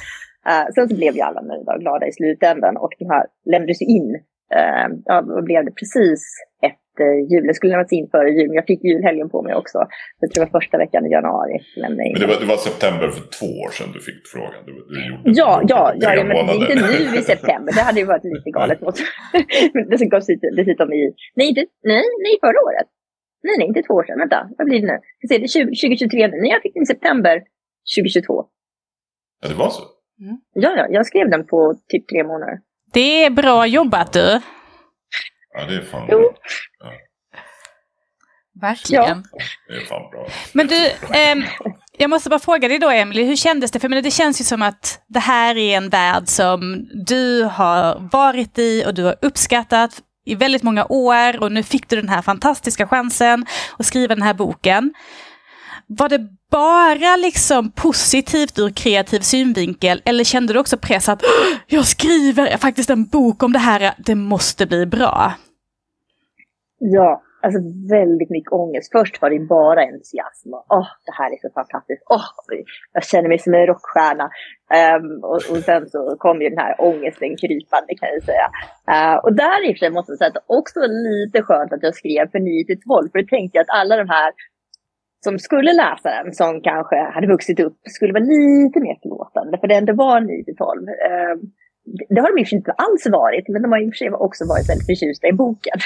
[0.48, 3.82] Uh, sen så blev ju alla nöjda och glada i slutändan och den här lämnades
[3.82, 4.10] ju in.
[4.58, 5.70] Uh, ja, vad blev det?
[5.70, 6.22] Precis
[7.04, 7.46] jul.
[7.46, 9.78] Det skulle lämnats in före jul, men jag fick julhelgen på mig också.
[10.20, 11.56] Jag tror det var första veckan i januari.
[11.82, 14.60] Men det var, det var september för två år sedan du fick frågan?
[14.66, 17.70] Du, du ja, ja, ja, ja, men inte nu i september.
[17.76, 18.78] Det hade ju varit lite galet.
[19.90, 21.00] det gavs ut dessutom i...
[21.36, 22.88] Nej, inte, nej, nej, förra året.
[23.46, 24.18] Nej, nej, inte två år sedan.
[24.18, 24.98] Vänta, vad blir det nu?
[25.20, 26.36] Jag ser, det 20, 2023 nu.
[26.42, 27.34] Nej, jag fick den i september
[27.96, 28.44] 2022.
[29.42, 29.82] Ja, det var så?
[30.20, 30.36] Mm.
[30.54, 32.58] Ja, ja, jag skrev den på typ tre månader.
[32.92, 34.40] Det är bra jobbat du.
[35.56, 36.18] Ja, det är fan jo.
[36.18, 36.34] bra.
[36.78, 36.92] Ja.
[38.60, 39.24] Verkligen.
[39.32, 39.38] Ja.
[39.68, 40.28] Det är fan bra.
[40.52, 41.36] Men du, eh,
[41.98, 43.80] jag måste bara fråga dig då Emily, hur kändes det?
[43.80, 48.08] För men det känns ju som att det här är en värld som du har
[48.12, 52.08] varit i och du har uppskattat i väldigt många år och nu fick du den
[52.08, 53.46] här fantastiska chansen
[53.78, 54.94] att skriva den här boken.
[55.86, 61.22] Var det bara liksom positivt ur kreativ synvinkel eller kände du också press att
[61.66, 65.34] jag skriver faktiskt en bok om det här, det måste bli bra?
[66.78, 67.60] Ja, alltså
[67.98, 68.92] väldigt mycket ångest.
[68.92, 70.50] Först var det bara entusiasm.
[70.54, 72.02] Åh, oh, det här är så fantastiskt.
[72.10, 72.58] Åh, oh,
[72.92, 74.26] jag känner mig som en rockstjärna.
[74.80, 78.48] Um, och, och, sen så kom ju den här ångesten krypande kan jag säga.
[78.94, 81.42] Uh, och där i och för sig måste jag säga att det också var lite
[81.46, 83.10] skönt att jag skrev för 9 till 12.
[83.10, 84.30] För då tänkte jag att alla de här
[85.24, 89.58] som skulle läsa den, som kanske hade vuxit upp, skulle vara lite mer förlåtande.
[89.60, 90.80] För det ändå var 9 till 12.
[90.80, 91.40] Um, ehm,
[92.12, 93.92] det har de i och för sig inte alls varit, men de har i och
[93.94, 95.78] för sig också varit väldigt förtjusta i boken.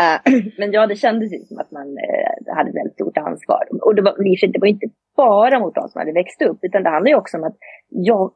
[0.00, 0.18] Eh,
[0.58, 3.62] men ja, det kändes ju som att man eh, hade väldigt stort ansvar.
[3.82, 4.14] Och det var,
[4.52, 4.86] det var inte
[5.16, 7.56] bara mot de som hade växt upp, utan det handlar ju också om att
[7.88, 8.32] jag,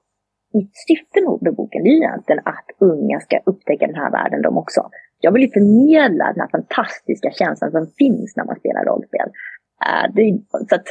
[0.54, 4.90] mitt syfte med boken är egentligen att unga ska upptäcka den här världen de också.
[5.20, 9.28] Jag vill ju förmedla den här fantastiska känslan som finns när man spelar rollspel.
[9.86, 10.22] Eh, det,
[10.68, 10.88] så att,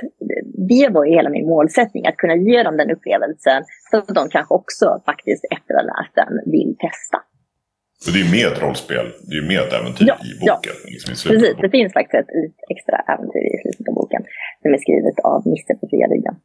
[0.70, 4.30] det var ju hela min målsättning, att kunna ge dem den upplevelsen så att de
[4.30, 7.18] kanske också faktiskt efter att ha läst den vill testa.
[8.04, 10.76] Så det är med ett rollspel, det är med ett äventyr ja, i boken?
[10.84, 11.56] Ja, liksom i precis.
[11.64, 14.22] Det finns faktiskt ett extra äventyr i slutet av boken
[14.62, 16.36] som är skrivet av Nisse på fria ryggen.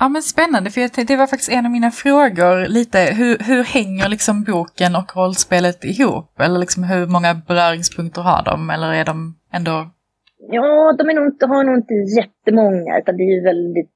[0.00, 2.98] Ja men spännande, för det var faktiskt en av mina frågor lite.
[3.18, 6.40] Hur, hur hänger liksom boken och rollspelet ihop?
[6.44, 8.70] Eller liksom hur många beröringspunkter har de?
[8.70, 9.16] Eller är de
[9.58, 9.76] ändå...
[10.56, 13.90] Ja, de är nog inte, har nog inte jättemånga, utan det är ju väldigt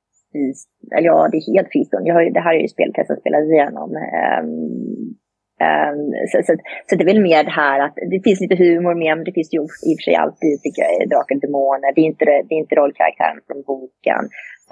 [0.97, 2.31] eller ja, det är helt fristående.
[2.31, 3.91] Det här är ju speltestet spelat igenom.
[3.91, 5.19] Um, Um,
[5.67, 6.01] Ehm,
[6.31, 6.53] så, så,
[6.87, 9.37] så, det är väl mer det här att det finns lite humor med, men det
[9.39, 11.91] finns ju i och för sig alltid, tycker jag, Draken och Demoner.
[11.95, 14.23] Det är inte, det är inte rollkaraktären från boken,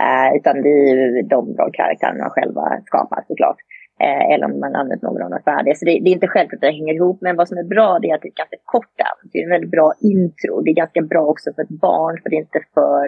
[0.05, 3.61] uh, utan det är ju de rollkaraktärerna man själva skapar såklart.
[4.05, 5.75] Uh, eller om man använder någon av de färdiga.
[5.75, 7.89] Så det, det, är inte självklart att det hänger ihop, men vad som är bra
[7.99, 8.95] det är att det är ganska kort
[9.31, 10.53] Det är en väldigt bra intro.
[10.63, 13.07] Det är ganska bra också för ett barn, för det är inte för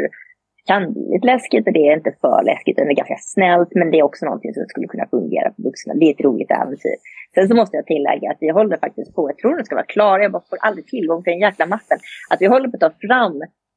[0.71, 2.77] kan bli lite läskigt och det är inte för läskigt.
[2.77, 5.95] Det är ganska snällt men det är också någonting som skulle kunna fungera för vuxna.
[5.95, 6.99] Det är ett roligt äventyr.
[7.35, 9.93] Sen så måste jag tillägga att vi håller faktiskt på, jag tror den ska vara
[9.97, 11.99] klar, jag bara får aldrig tillgång till den jäkla mappen.
[12.31, 13.35] Att vi håller på att ta fram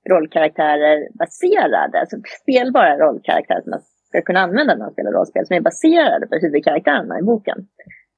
[0.10, 5.56] rollkaraktärer baserade, alltså spelbara rollkaraktärer som man ska kunna använda när man spelar rollspel, som
[5.56, 7.58] är baserade på huvudkaraktärerna i boken.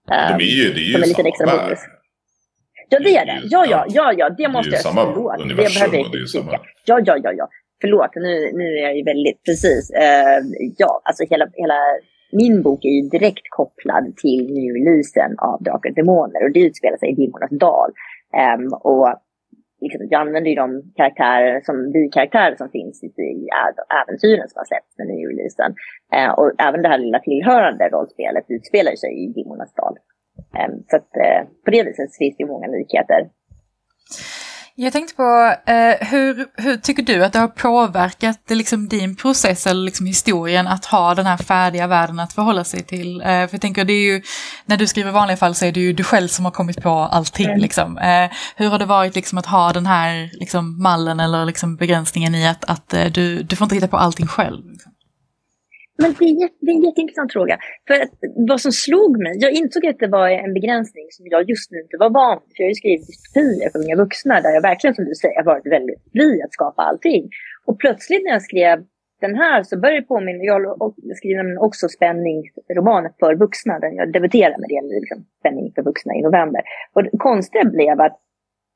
[0.07, 1.80] De är ju, det är ju som extra bonus.
[2.89, 3.39] Ja, det är det.
[3.43, 5.03] Ja, ja, ja, ja, det måste det är jag samma
[5.45, 6.51] universum det det är samma...
[6.86, 7.49] Ja, ja, ja, ja
[7.84, 9.84] förlåt, nu, nu är jag ju väldigt precis.
[10.03, 10.39] Uh,
[10.77, 11.79] ja, alltså hela, hela
[12.41, 16.97] min bok är ju direkt kopplad till nyreleasen av Drakar och Demoner och det utspelar
[16.97, 17.89] sig i Dimmornas dal.
[18.43, 19.07] Um, och
[19.81, 20.67] liksom, jag använder ju de
[20.99, 23.07] karaktärer som bikaraktärer som finns i,
[23.41, 23.47] i
[24.01, 25.71] äventyren som har släppts med nyreleasen.
[26.15, 29.95] Uh, och även det här lilla tillhörande rollspelet utspelar sig i Dimmornas dal.
[30.61, 33.19] Um, så att uh, på det viset finns det ju många likheter.
[34.76, 39.67] Jag tänkte på, eh, hur, hur tycker du att det har påverkat liksom, din process
[39.67, 43.21] eller liksom, historien att ha den här färdiga världen att förhålla sig till?
[43.21, 44.21] Eh, för jag tänker, det är ju,
[44.65, 46.89] när du skriver vanliga fall så är det ju du själv som har kommit på
[46.89, 47.45] allting.
[47.45, 47.59] Mm.
[47.59, 47.97] Liksom.
[47.97, 52.36] Eh, hur har det varit liksom, att ha den här liksom, mallen eller liksom, begränsningen
[52.36, 54.65] i att, att eh, du, du får inte hitta på allting själv?
[54.71, 54.92] Liksom?
[56.01, 57.55] Men det är, det är en jätteintressant fråga.
[57.87, 58.13] För att,
[58.49, 61.77] vad som slog mig, jag insåg att det var en begränsning som jag just nu
[61.85, 62.51] inte var van vid.
[62.55, 65.37] För jag har ju skrivit dystopier för unga vuxna där jag verkligen, som du säger,
[65.41, 67.23] har varit väldigt fri att skapa allting.
[67.67, 68.77] Och plötsligt när jag skrev
[69.25, 73.79] den här så började det påminna, jag skriver också spänningsromaner för vuxna.
[73.79, 76.61] Den jag debuterade med det, liksom, spänning för vuxna i november.
[76.93, 78.15] Och det konstiga blev att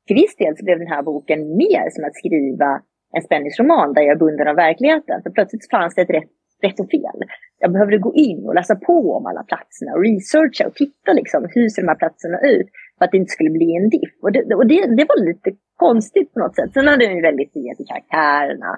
[0.07, 2.81] till viss del så blev den här boken mer som att skriva
[3.15, 5.21] en spänningsroman där jag är bunden av verkligheten.
[5.23, 6.31] För plötsligt fanns det ett rätt
[6.65, 7.19] rätt och fel.
[7.59, 11.47] Jag behövde gå in och läsa på om alla platserna och researcha och titta liksom,
[11.53, 14.13] hur ser de här platserna ut för att det inte skulle bli en diff.
[14.21, 16.73] Och det, och det, det var lite konstigt på något sätt.
[16.73, 18.71] Sen hade jag ju väldigt frihet i karaktärerna.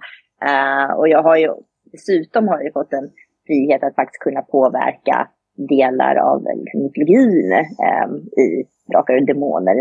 [0.49, 1.49] Uh, och jag har ju
[1.91, 3.09] dessutom har jag fått en
[3.47, 5.27] frihet att faktiskt kunna påverka
[5.67, 7.51] delar av liksom, mytologin
[7.88, 8.07] eh,
[8.45, 8.47] i
[8.91, 9.75] Drakar och Demoner.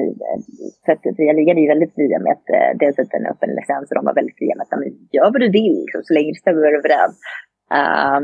[0.85, 3.51] Så att Fria Ligan är väldigt fria med att eh, dels att den är öppen
[3.59, 6.31] licens och de var väldigt fria med att gör vad du vill liksom, så länge
[6.31, 7.17] du stämmer överens.
[7.75, 8.21] Uh,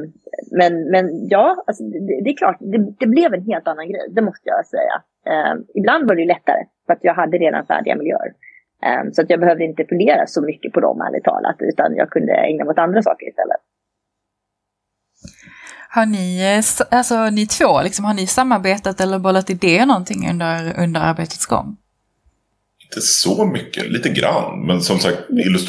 [0.52, 4.06] men, men ja, alltså, det, det, är klart, det, det, blev en helt annan grej,
[4.10, 4.96] det måste jag säga.
[5.30, 8.32] Uh, ibland var det lättare, för att jag hade redan färdiga miljöer.
[8.84, 12.10] Um, så att jag behövde inte fundera så mycket på dem, ärligt talat, utan jag
[12.10, 13.60] kunde ägna mig åt andra saker istället.
[15.88, 21.00] Har ni, alltså ni två, liksom, har ni samarbetat eller bollat idéer någonting under, under
[21.00, 21.76] arbetets gång?
[22.84, 24.66] Inte så mycket, lite grann.
[24.66, 25.18] Men som sagt,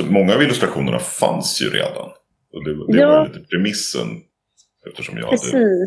[0.09, 2.09] många av illustrationerna fanns ju redan.
[2.55, 3.07] Och det, det ja.
[3.07, 4.07] var lite premissen.
[4.87, 5.53] Eftersom jag precis.
[5.53, 5.85] hade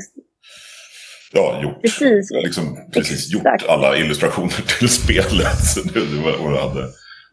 [1.33, 2.31] ja, gjort, precis.
[2.31, 2.65] Liksom,
[2.95, 5.59] precis gjort alla illustrationer till spelet.
[5.73, 6.83] Så det, det, var, och hade,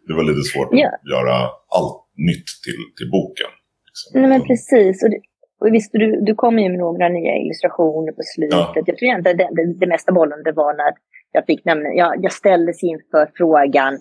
[0.07, 0.87] det var lite svårt ja.
[0.87, 1.35] att göra
[1.77, 1.97] allt
[2.29, 3.51] nytt till, till boken.
[3.87, 4.07] Liksom.
[4.21, 5.03] Nej, men precis.
[5.03, 5.19] Och, det,
[5.61, 8.59] och visst, du, du kom ju med några nya illustrationer på slutet.
[8.59, 8.73] Ja.
[8.75, 10.93] Jag tror egentligen det, det, det mesta bollen det var när
[11.31, 13.93] jag fick nämligen, jag, jag ställdes inför frågan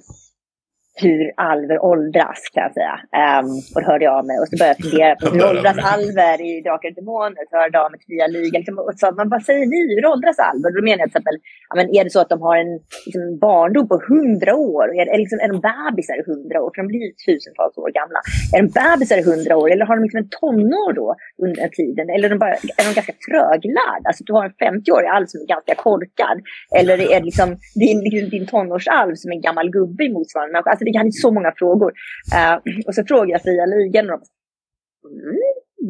[1.02, 2.96] hur alver åldras kan jag säga.
[3.24, 5.78] Um, och då hörde jag av mig och så började jag fundera på hur åldras
[5.94, 7.42] alver i Drakar och Demoner?
[7.50, 8.60] Så hörde jag av mig till Fria Ligan.
[8.60, 9.80] Liksom, och så, men vad säger ni?
[9.96, 10.68] Hur åldras alver?
[10.76, 11.36] Då menar jag till exempel,
[11.68, 12.72] ja, men är det så att de har en
[13.06, 14.86] liksom, barndom på hundra år?
[15.00, 16.70] Är, är, liksom, är de bebisar i hundra år?
[16.74, 18.20] För de blir tusentals år gamla.
[18.54, 19.66] Är de bebisar i hundra år?
[19.72, 21.08] Eller har de liksom en tonår då
[21.44, 22.06] under tiden?
[22.14, 24.06] Eller är de, bara, är de ganska tröglärda?
[24.08, 26.36] Alltså du har en 50-årig alv som är ganska korkad.
[26.78, 27.48] Eller är det liksom
[27.82, 30.70] din, din, din tonårsalv som är en gammal gubbe i motsvarande människa?
[30.70, 31.92] Alltså, jag hade så många frågor.
[32.34, 32.56] Uh,
[32.86, 35.08] och så frågade jag Fria Ligan och de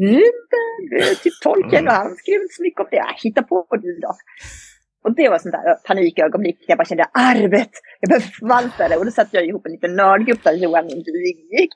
[0.04, 0.22] mm, mm,
[1.00, 2.96] eh, typ tolken och han skrev inte så mycket om det.
[2.96, 4.12] Jag ah, hittar på du då.
[5.04, 6.58] Och det var sånt där panikögonblick.
[6.66, 7.70] Jag bara kände arvet,
[8.00, 8.96] jag behöver förvalta det.
[8.96, 11.72] Och då satte jag ihop en liten nördgrupp där Johan inte ingick.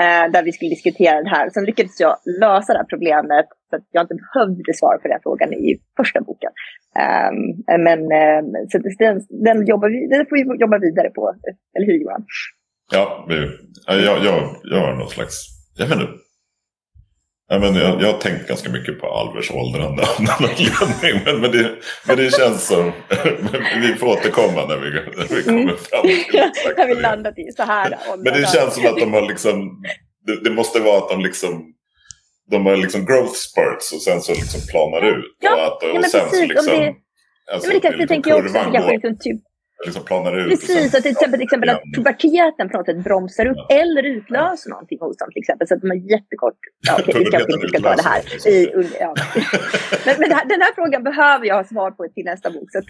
[0.00, 1.50] Eh, där vi skulle diskutera det här.
[1.50, 3.46] Sen lyckades jag lösa det här problemet
[3.80, 6.52] så jag inte behövde svara på den frågan i första boken.
[7.04, 7.36] Um,
[7.86, 11.22] men uh, så den, den, jobbar vi, den får vi jobba vidare på,
[11.76, 12.24] eller hur Johan?
[12.92, 13.26] Ja,
[13.86, 15.34] jag, jag, jag har någon slags,
[15.78, 16.12] jag vet inte.
[17.48, 21.22] Ja, men jag, jag har tänkt ganska mycket på Alvers åldrande av någon anledning.
[21.24, 21.70] Men, men, det,
[22.06, 22.92] men det känns som,
[23.82, 27.52] vi får återkomma när vi, när vi kommer fram till exakt När vi landat i
[27.56, 29.82] så här Men det känns som att de har liksom,
[30.26, 31.73] det, det måste vara att de liksom
[32.50, 35.36] de har liksom growth spurts och sen så liksom planar ut.
[35.40, 36.38] Ja, och, att, och ja, men sen precis.
[36.38, 36.94] Så liksom, det,
[37.52, 38.54] alltså, ja, men det, det, det tänker jag också.
[38.54, 39.40] Kanske liksom typ
[39.84, 40.50] liksom planar ut.
[40.50, 43.76] Precis, att till exempel, till exempel att puberteten på något sätt bromsar upp ja.
[43.76, 44.74] eller utlöser ja.
[44.74, 45.68] någonting hos dem till exempel.
[45.68, 46.58] Så att de har jättekort...
[46.86, 48.48] Ja, okay, vi kanske inte ska ta det här.
[48.48, 49.14] I, ja.
[50.06, 52.68] men, men här, den här frågan behöver jag ha svar på till nästa bok.
[52.72, 52.86] Så att,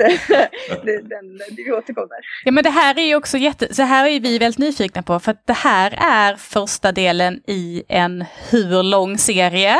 [0.86, 1.26] den, den,
[1.56, 2.18] vi återkommer.
[2.44, 3.74] Ja men det här är ju också jätte...
[3.74, 5.20] Så här är vi väldigt nyfikna på.
[5.20, 9.76] För att det här är första delen i en hur lång serie?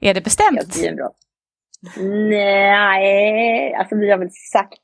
[0.00, 0.76] Är det bestämt?
[0.76, 1.10] Ja, det är bra.
[2.28, 4.82] Nej, alltså vi har väl sagt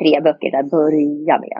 [0.00, 1.58] tre böcker att börja med.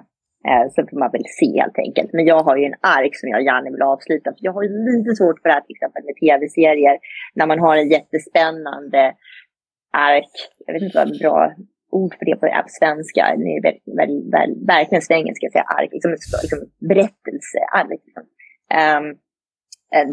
[0.49, 2.11] Eh, så får man väl se helt enkelt.
[2.12, 4.30] Men jag har ju en ark som jag gärna vill avsluta.
[4.30, 6.97] För jag har ju lite svårt för det här till exempel med tv-serier.
[7.35, 9.03] När man har en jättespännande
[9.93, 10.35] ark.
[10.66, 11.53] Jag vet inte vad bra
[11.91, 12.47] ord för det på,
[12.80, 13.22] svenska.
[13.43, 15.91] Det är väl, väl, väl, verkligen svengelska säga ark.
[15.93, 16.11] Liksom,
[16.45, 16.61] liksom
[16.93, 17.59] berättelse.
[17.80, 18.24] Ark, liksom.
[18.80, 19.07] Um,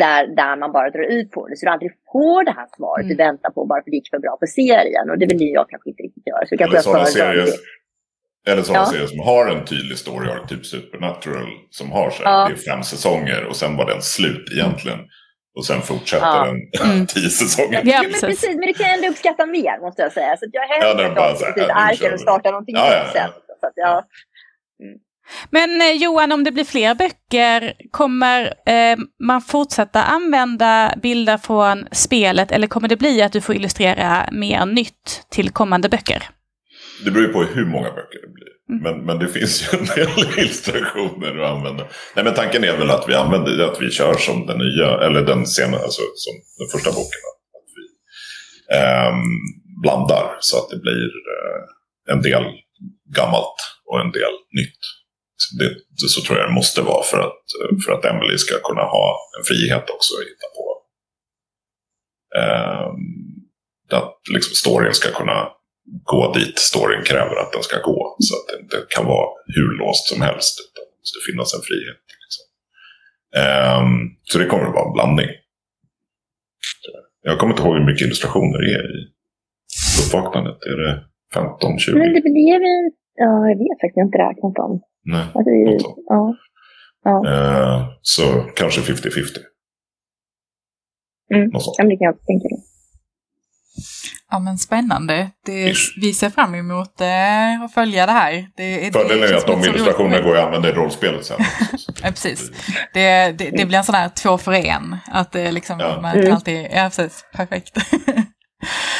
[0.03, 1.55] där, där man bara drar ut på det.
[1.57, 3.09] Så du aldrig får det här svaret mm.
[3.11, 5.09] du väntar på bara för att det gick för bra på serien.
[5.09, 6.45] Och det vill jag kanske inte riktigt göra.
[6.45, 7.47] Så kanske jag serier,
[8.47, 8.91] eller sådana ja.
[8.91, 12.47] serier som har en tydlig story arc, typ Supernatural, som har så ja.
[12.47, 14.99] det är fem säsonger och sen var den slut egentligen.
[15.57, 16.45] Och sen fortsätter ja.
[16.45, 16.57] den
[16.91, 17.07] mm.
[17.07, 17.81] tio säsonger.
[17.85, 18.49] Ja, men precis.
[18.49, 20.37] Men det kan jag ändå uppskatta mer, måste jag säga.
[20.37, 23.29] Så jag hellre ja, bara så här, och startar någonting ja, nytt sen.
[23.59, 24.03] Så att, ja.
[24.83, 24.99] Mm.
[25.49, 31.87] Men eh, Johan, om det blir fler böcker, kommer eh, man fortsätta använda bilder från
[31.91, 36.29] spelet eller kommer det bli att du får illustrera mer nytt till kommande böcker?
[37.05, 38.51] Det beror ju på hur många böcker det blir.
[38.69, 38.83] Mm.
[38.83, 41.87] Men, men det finns ju en del illustrationer att använda.
[42.15, 45.21] Nej, men tanken är väl att vi använder att vi kör som den nya, eller
[45.21, 47.21] den senare, alltså som den första boken.
[47.57, 47.85] Att vi
[48.77, 49.13] eh,
[49.83, 52.43] blandar så att det blir eh, en del
[53.15, 54.81] gammalt och en del nytt.
[55.59, 57.43] Det, det, så tror jag det måste vara för att,
[57.85, 60.65] för att Emily ska kunna ha en frihet också att hitta på.
[62.39, 62.87] Eh,
[63.97, 65.49] att liksom storyn ska kunna
[66.03, 68.15] gå dit storyn kräver att den ska gå.
[68.19, 70.53] Så att det inte kan vara hur låst som helst.
[70.63, 72.01] Utan det måste finnas en frihet.
[72.23, 72.43] Liksom.
[73.77, 73.91] Um,
[74.29, 75.31] så det kommer att vara en blandning.
[77.21, 79.01] Jag kommer inte ihåg hur mycket illustrationer det är i
[80.01, 80.57] uppvaknandet.
[80.71, 80.93] Är det
[81.33, 81.97] 15, 20?
[81.97, 82.85] Men det blev en...
[83.15, 83.97] Ja, jag vet faktiskt.
[83.97, 84.81] Jag har inte räknat dem.
[85.13, 85.51] Nej, alltså,
[86.13, 86.35] ja.
[87.03, 87.15] ja.
[87.31, 88.23] Uh, så
[88.55, 89.51] kanske 50-50.
[91.33, 92.61] Mm, ja, det kan jag tänka mig.
[94.31, 95.29] Ja men spännande.
[95.45, 98.47] Det, vi ser fram emot eh, att följa det här.
[98.57, 101.39] Det, Fördelen är att de illustrationerna går att använda i rollspelet sen.
[102.03, 102.51] ja, precis.
[102.93, 104.97] Det, det, det, blir en sån här två för en.
[105.11, 106.01] Att det liksom, ja.
[106.01, 107.77] man kan alltid, ja precis, perfekt.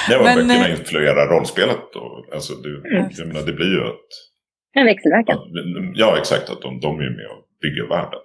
[0.10, 1.96] Det var men, böckerna eh, influerar rollspelet.
[1.96, 3.10] Och, alltså, det, mm.
[3.18, 4.12] jag menar, det blir ju ett...
[4.74, 5.38] En växelverkan.
[5.96, 6.50] Ja, exakt.
[6.50, 8.22] Att de, de är med och bygger världen.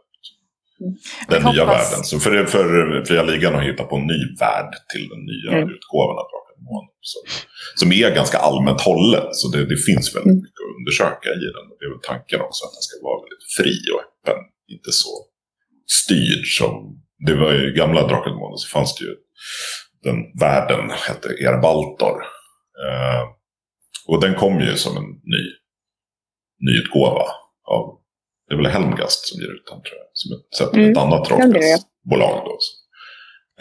[0.80, 0.94] Mm.
[1.32, 1.92] Den nya hoppas...
[1.92, 2.04] världen.
[2.04, 2.66] Så för, för
[3.04, 5.74] Fria Ligan har hittat på en ny värld till den nya mm.
[5.74, 6.26] utgåvan av
[7.10, 7.18] så,
[7.80, 9.26] som är ganska allmänt hållen.
[9.32, 10.42] Så det, det finns väldigt mm.
[10.44, 11.64] mycket att undersöka i den.
[11.78, 14.38] Det är väl tanken också att den ska vara väldigt fri och öppen.
[14.74, 15.12] Inte så
[16.00, 16.72] styrd som...
[17.26, 19.14] Det var i gamla Drakar och så fanns det ju
[20.06, 22.16] den världen hette Erbaltor.
[22.84, 23.22] Eh,
[24.06, 25.44] och den kom ju som en ny
[26.66, 27.26] nyutgåva
[27.74, 27.98] av,
[28.48, 30.08] det är väl Helmgast som ger ut den tror jag.
[30.12, 30.90] Som ett, mm.
[30.90, 32.58] ett annat rollspelsbolag då.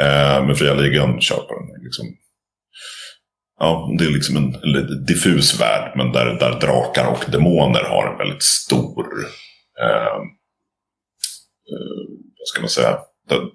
[0.04, 2.06] Eh, men Fria Ligan köper den liksom
[3.60, 8.12] Ja, det är liksom en, en diffus värld, men där, där drakar och demoner har
[8.12, 9.06] en väldigt stor...
[9.82, 10.18] Eh,
[11.72, 12.06] eh,
[12.40, 13.00] vad ska man säga?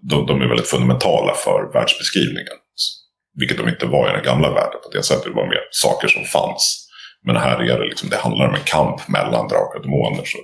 [0.02, 2.56] De, de, är väldigt fundamentala för världsbeskrivningen.
[3.38, 4.80] Vilket de inte var i den gamla världen.
[4.84, 6.86] På det sättet det var mer saker som fanns.
[7.26, 10.24] Men här är det liksom, det handlar om en kamp mellan drakar och demoner.
[10.24, 10.38] Så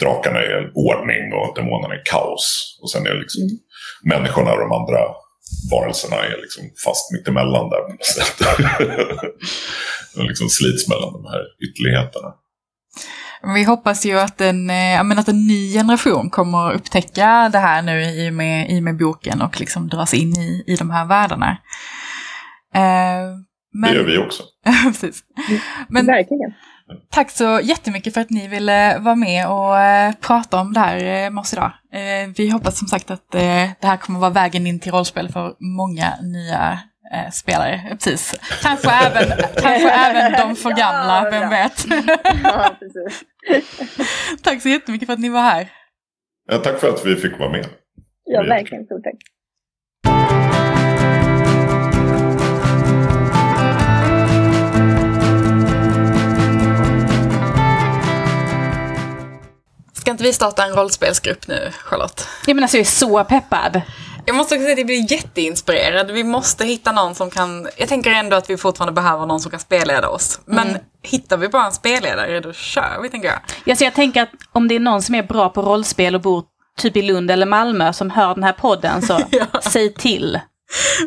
[0.00, 2.78] drakarna är ordning och demonerna är kaos.
[2.82, 3.58] Och sen är det liksom mm.
[4.04, 5.00] människorna och de andra
[5.70, 8.36] varelserna är liksom fast mittemellan där på något sätt.
[10.14, 12.34] de liksom slits mellan de här ytterligheterna.
[13.54, 18.02] Vi hoppas ju att en, eh, att en ny generation kommer upptäcka det här nu
[18.02, 21.06] i och med, i och med boken och liksom dras in i, i de här
[21.06, 21.50] världarna.
[22.74, 23.28] Eh,
[23.72, 23.90] men...
[23.90, 24.42] Det gör vi också.
[24.84, 25.24] Precis.
[25.88, 26.52] Men, Verkligen.
[27.10, 31.30] Tack så jättemycket för att ni ville vara med och eh, prata om det här
[31.30, 31.72] med oss idag.
[32.36, 36.14] Vi hoppas som sagt att det här kommer vara vägen in till rollspel för många
[36.22, 36.78] nya
[37.32, 37.80] spelare.
[37.90, 38.34] Precis.
[38.62, 41.84] Kanske även, kanske även de för gamla, vem vet.
[42.44, 42.76] Ja,
[44.42, 45.68] tack så jättemycket för att ni var här.
[46.50, 47.66] Ja, tack för att vi fick vara med.
[48.24, 48.84] Ja, verkligen.
[48.84, 49.14] Stort tack.
[60.02, 62.28] Ska inte vi starta en rollspelsgrupp nu, Charlotte?
[62.46, 63.80] Ja, men alltså, jag är så peppad.
[64.26, 66.10] Jag måste också säga att jag blir jätteinspirerad.
[66.10, 67.68] Vi måste hitta någon som kan...
[67.76, 70.40] Jag tänker ändå att vi fortfarande behöver någon som kan spelleda oss.
[70.44, 70.82] Men mm.
[71.02, 73.38] hittar vi bara en spelledare, då kör vi, tänker jag.
[73.64, 76.20] Ja, så jag tänker att om det är någon som är bra på rollspel och
[76.20, 76.44] bor
[76.78, 79.60] typ i Lund eller Malmö som hör den här podden, så ja.
[79.60, 80.40] säg till.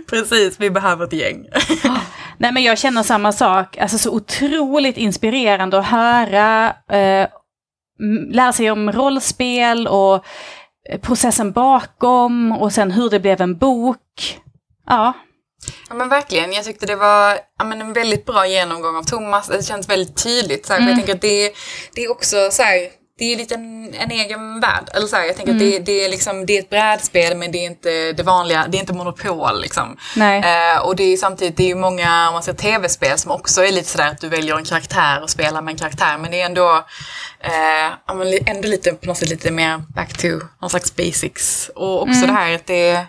[0.09, 1.45] Precis, vi behöver ett gäng.
[2.37, 7.27] Nej men jag känner samma sak, alltså så otroligt inspirerande att höra, eh,
[8.31, 10.25] lära sig om rollspel och
[11.01, 14.39] processen bakom och sen hur det blev en bok.
[14.87, 15.13] Ja.
[15.89, 19.47] Ja men verkligen, jag tyckte det var ja, men en väldigt bra genomgång av Thomas.
[19.47, 20.65] Det känns väldigt tydligt.
[20.65, 20.89] Så här, mm.
[20.89, 21.53] Jag tänker att det,
[21.93, 24.89] det är också så här, det är lite en, en egen värld.
[24.93, 25.67] Eller så här, jag tänker mm.
[25.67, 28.67] att det, det, är liksom, det är ett brädspel men det är inte det vanliga,
[28.67, 29.97] det är inte monopol liksom.
[30.17, 33.71] Eh, och det är samtidigt, det är många, om man ser tv-spel som också är
[33.71, 36.17] lite sådär att du väljer en karaktär och spelar med en karaktär.
[36.17, 36.85] Men det är ändå,
[37.39, 40.27] eh, ändå lite på något sätt lite mer back to
[40.61, 41.71] någon slags basics.
[41.75, 42.27] Och också mm.
[42.27, 43.05] det här att det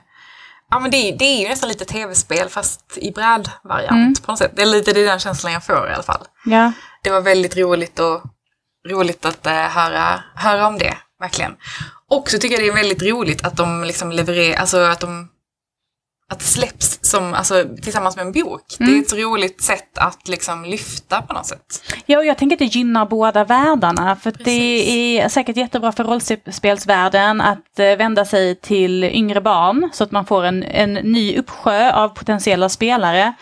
[0.70, 4.14] Ja men det, det är ju nästan lite tv-spel fast i brädvariant mm.
[4.14, 4.52] på något sätt.
[4.56, 6.24] Det är lite det är den känslan jag får i alla fall.
[6.44, 6.72] Ja.
[7.02, 8.22] Det var väldigt roligt och
[8.88, 11.56] roligt att uh, höra, höra om det, verkligen.
[12.10, 15.28] Och så tycker jag det är väldigt roligt att de liksom levererar, alltså att de
[16.28, 18.76] att det släpps som, alltså, tillsammans med en bok.
[18.80, 18.92] Mm.
[18.92, 21.94] Det är ett roligt sätt att liksom lyfta på något sätt.
[22.06, 24.16] Ja, och jag tänker att det gynnar båda världarna.
[24.16, 30.04] För det är säkert jättebra för rollspelsvärlden att eh, vända sig till yngre barn så
[30.04, 33.34] att man får en, en ny uppsjö av potentiella spelare.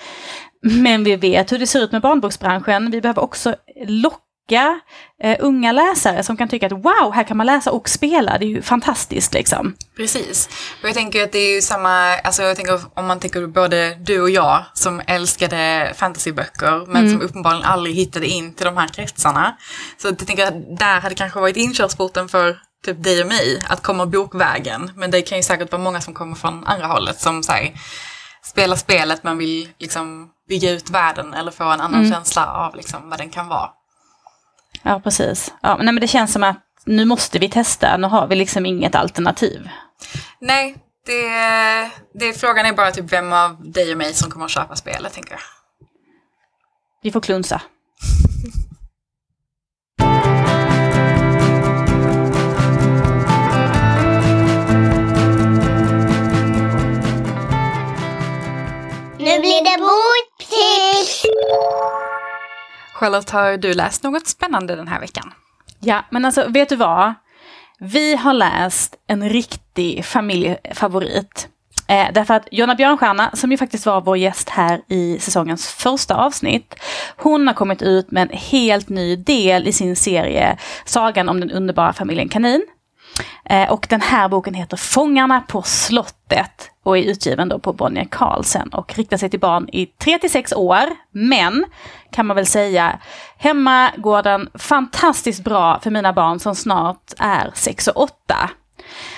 [0.63, 2.91] Men vi vet hur det ser ut med barnboksbranschen.
[2.91, 3.55] Vi behöver också
[3.87, 4.81] locka locka
[5.23, 8.45] eh, unga läsare som kan tycka att wow, här kan man läsa och spela, det
[8.45, 9.75] är ju fantastiskt liksom.
[9.97, 10.49] Precis.
[10.83, 13.95] Och jag tänker att det är ju samma, alltså jag tänker om man tänker både
[13.95, 17.13] du och jag som älskade fantasyböcker men mm.
[17.13, 19.57] som uppenbarligen aldrig hittade in till de här kretsarna.
[19.99, 23.83] Så jag tänker att där hade kanske varit inkörsporten för typ dig och mig att
[23.83, 24.91] komma bokvägen.
[24.97, 27.73] Men det kan ju säkert vara många som kommer från andra hållet som säger
[28.43, 32.13] spelar spelet men vill liksom bygga ut världen eller få en annan mm.
[32.13, 33.71] känsla av liksom vad den kan vara.
[34.85, 35.55] Ja, precis.
[35.63, 36.57] Ja, nej, men det känns som att
[36.87, 39.69] nu måste vi testa, nu har vi liksom inget alternativ.
[40.41, 40.77] Nej,
[41.07, 44.77] det, det, frågan är bara typ vem av dig och mig som kommer att köpa
[44.77, 45.41] spelet, tänker jag.
[47.03, 47.63] Vi får klunsa.
[59.19, 61.25] Nu blir det boktips!
[63.05, 65.33] Charlotte, har du läst något spännande den här veckan?
[65.81, 67.15] Ja, men alltså vet du vad?
[67.79, 71.49] Vi har läst en riktig familjefavorit.
[71.89, 76.15] Eh, därför att Jonna Björnstjärna, som ju faktiskt var vår gäst här i säsongens första
[76.15, 76.75] avsnitt,
[77.17, 81.51] hon har kommit ut med en helt ny del i sin serie Sagan om den
[81.51, 82.67] underbara familjen Kanin.
[83.45, 88.09] Eh, och den här boken heter Fångarna på slottet och är utgiven då på Bonnier
[88.11, 90.85] Carlsen och riktar sig till barn i 3 till 6 år.
[91.11, 91.65] Men
[92.11, 92.99] kan man väl säga,
[93.39, 98.51] hemma går den fantastiskt bra för mina barn som snart är 6 och 8.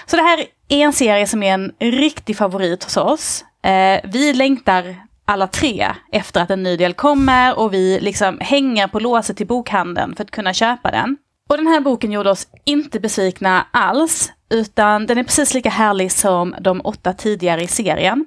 [0.07, 0.39] Så det här
[0.69, 3.45] är en serie som är en riktig favorit hos oss.
[3.63, 8.89] Eh, vi längtar alla tre efter att en ny del kommer och vi liksom hänger
[8.89, 11.17] på låset till bokhandeln för att kunna köpa den.
[11.49, 16.13] Och den här boken gjorde oss inte besvikna alls, utan den är precis lika härlig
[16.13, 18.27] som de åtta tidigare i serien.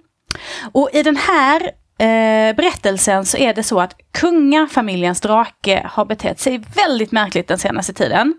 [0.71, 1.61] Och i den här
[1.99, 7.59] eh, berättelsen så är det så att kungafamiljens drake har betett sig väldigt märkligt den
[7.59, 8.33] senaste tiden.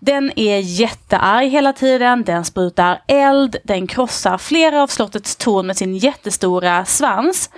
[0.00, 5.76] Den är jättearg hela tiden, den sprutar eld, den krossar flera av slottets torn med
[5.76, 7.50] sin jättestora svans.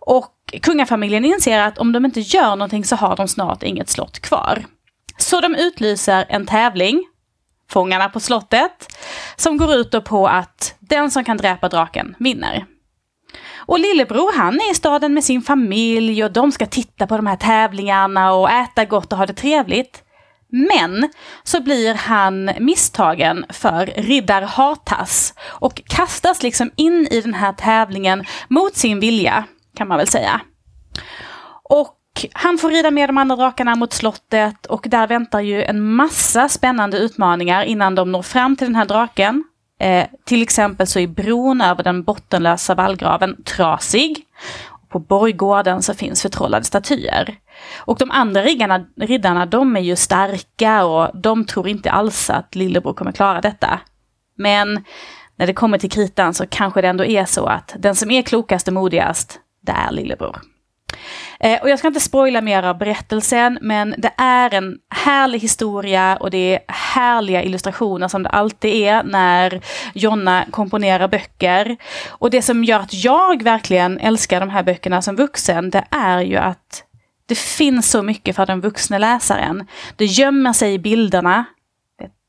[0.00, 4.18] Och kungafamiljen inser att om de inte gör någonting så har de snart inget slott
[4.18, 4.64] kvar.
[5.16, 7.06] Så de utlyser en tävling,
[7.70, 8.98] Fångarna på slottet,
[9.36, 12.66] som går ut på att den som kan dräpa draken vinner.
[13.56, 17.26] Och lillebror han är i staden med sin familj och de ska titta på de
[17.26, 20.02] här tävlingarna och äta gott och ha det trevligt.
[20.48, 21.12] Men
[21.42, 28.24] så blir han misstagen för riddar Hartas och kastas liksom in i den här tävlingen
[28.48, 29.44] mot sin vilja,
[29.76, 30.40] kan man väl säga.
[31.62, 31.95] Och
[32.32, 36.48] han får rida med de andra drakarna mot slottet och där väntar ju en massa
[36.48, 39.44] spännande utmaningar innan de når fram till den här draken.
[39.80, 44.24] Eh, till exempel så är bron över den bottenlösa vallgraven trasig.
[44.88, 47.36] På borggården så finns förtrollade statyer.
[47.78, 52.54] Och de andra riggarna, riddarna, de är ju starka och de tror inte alls att
[52.54, 53.80] lillebror kommer klara detta.
[54.36, 54.84] Men
[55.36, 58.22] när det kommer till kritan så kanske det ändå är så att den som är
[58.22, 60.36] klokast och modigast, det är lillebror.
[61.40, 66.16] Eh, och jag ska inte spoila mer av berättelsen, men det är en härlig historia
[66.16, 69.60] och det är härliga illustrationer som det alltid är när
[69.94, 71.76] Jonna komponerar böcker.
[72.08, 76.20] Och det som gör att jag verkligen älskar de här böckerna som vuxen, det är
[76.20, 76.82] ju att
[77.28, 79.66] det finns så mycket för den vuxna läsaren.
[79.96, 81.44] Det gömmer sig i bilderna.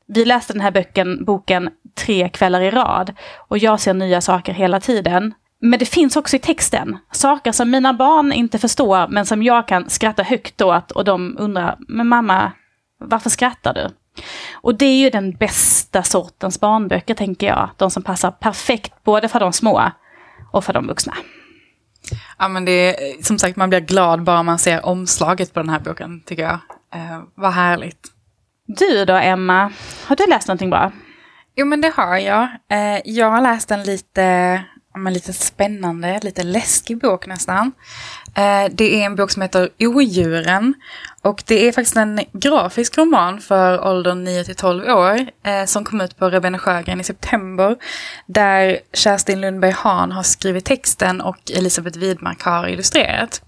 [0.06, 3.12] Vi läste den här böcken, boken tre kvällar i rad
[3.48, 5.34] och jag ser nya saker hela tiden.
[5.60, 9.68] Men det finns också i texten saker som mina barn inte förstår men som jag
[9.68, 12.52] kan skratta högt åt och de undrar, men mamma,
[13.00, 13.88] varför skrattar du?
[14.52, 17.70] Och det är ju den bästa sortens barnböcker tänker jag.
[17.76, 19.90] De som passar perfekt både för de små
[20.52, 21.14] och för de vuxna.
[22.38, 25.68] Ja men det är som sagt man blir glad bara man ser omslaget på den
[25.68, 26.58] här boken tycker jag.
[26.94, 28.06] Eh, vad härligt.
[28.66, 29.72] Du då Emma,
[30.06, 30.92] har du läst någonting bra?
[31.56, 32.48] Jo men det har jag.
[32.70, 34.64] Eh, jag har läst en lite
[35.02, 37.72] men, lite spännande, lite läskig bok nästan.
[38.34, 40.74] Eh, det är en bok som heter Odjuren.
[41.22, 45.84] Och det är faktiskt en grafisk roman för åldern 9 till 12 år eh, som
[45.84, 47.76] kom ut på Rebene Sjögren i september.
[48.26, 53.42] Där Kerstin Lundberg Hahn har skrivit texten och Elisabeth Widmark har illustrerat.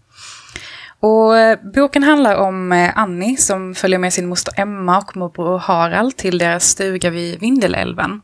[1.01, 6.17] Och eh, boken handlar om Annie som följer med sin moster Emma och morbror Harald
[6.17, 8.21] till deras stuga vid Vindelälven.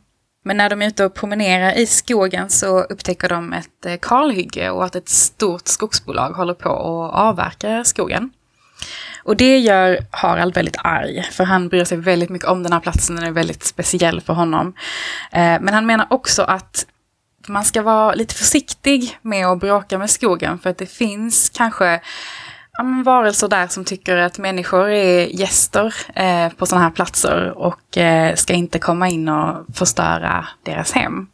[0.46, 4.70] Men när de är ute och promenerar i skogen så upptäcker de ett eh, kalhygge
[4.70, 8.30] och att ett stort skogsbolag håller på att avverka skogen.
[9.22, 12.80] Och det gör Harald väldigt arg, för han bryr sig väldigt mycket om den här
[12.80, 14.74] platsen, den är väldigt speciell för honom.
[15.32, 16.86] Eh, men han menar också att
[17.46, 22.00] man ska vara lite försiktig med att bråka med skogen, för att det finns kanske
[23.04, 28.34] varelser där som tycker att människor är gäster eh, på sådana här platser och eh,
[28.34, 31.26] ska inte komma in och förstöra deras hem.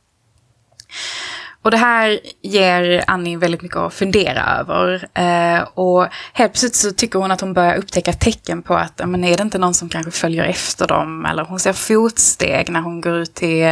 [1.62, 5.08] Och det här ger Annie väldigt mycket att fundera över.
[5.14, 9.24] Eh, och helt plötsligt så tycker hon att hon börjar upptäcka tecken på att, men
[9.24, 11.26] är det inte någon som kanske följer efter dem?
[11.26, 13.66] Eller hon ser fotsteg när hon går ut till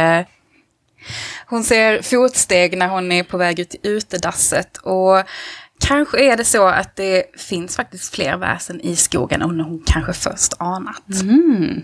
[1.45, 4.77] hon ser fotsteg när hon är på väg ut till utedasset.
[4.77, 5.23] Och
[5.87, 10.13] Kanske är det så att det finns faktiskt fler väsen i skogen än hon kanske
[10.13, 11.21] först anat.
[11.21, 11.83] Mm.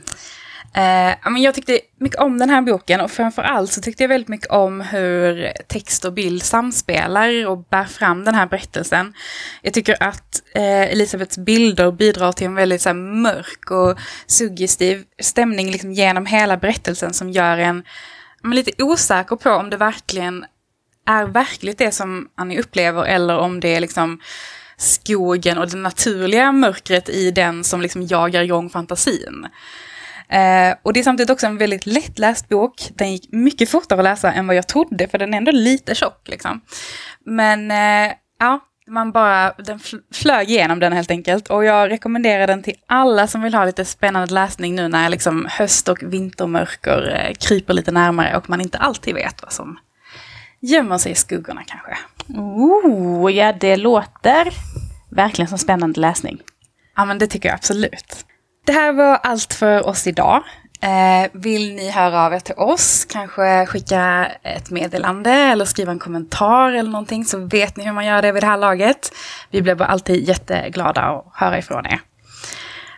[0.74, 4.28] Eh, men jag tyckte mycket om den här boken och framförallt så tyckte jag väldigt
[4.28, 9.14] mycket om hur text och bild samspelar och bär fram den här berättelsen.
[9.62, 15.04] Jag tycker att eh, Elisabeths bilder bidrar till en väldigt så här, mörk och suggestiv
[15.22, 17.84] stämning liksom, genom hela berättelsen som gör en
[18.44, 20.46] men, lite osäker på om det verkligen
[21.08, 24.20] är verkligt det som Annie upplever eller om det är liksom
[24.78, 29.48] skogen och det naturliga mörkret i den som liksom jagar igång fantasin.
[30.30, 32.90] Eh, och det är samtidigt också en väldigt lättläst bok.
[32.96, 35.96] Den gick mycket fortare att läsa än vad jag trodde, för den är ändå lite
[35.96, 36.28] tjock.
[36.28, 36.62] Liksom.
[37.26, 39.80] Men eh, ja, man bara, den
[40.14, 41.50] flög igenom den helt enkelt.
[41.50, 45.48] Och jag rekommenderar den till alla som vill ha lite spännande läsning nu när liksom
[45.50, 49.80] höst och vintermörker eh, kryper lite närmare och man inte alltid vet vad som
[50.62, 51.98] gömmer sig i skuggorna kanske.
[52.40, 54.54] Oh, ja det låter
[55.10, 56.42] verkligen som spännande läsning.
[56.96, 58.26] Ja men det tycker jag absolut.
[58.66, 60.44] Det här var allt för oss idag.
[60.82, 66.00] Eh, vill ni höra av er till oss, kanske skicka ett meddelande eller skriva en
[66.00, 69.12] kommentar eller någonting så vet ni hur man gör det vid det här laget.
[69.52, 72.02] Vi blir bara alltid jätteglada att höra ifrån er.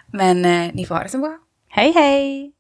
[0.08, 1.38] Men eh, ni får ha det så bra.
[1.70, 2.54] Hej hej!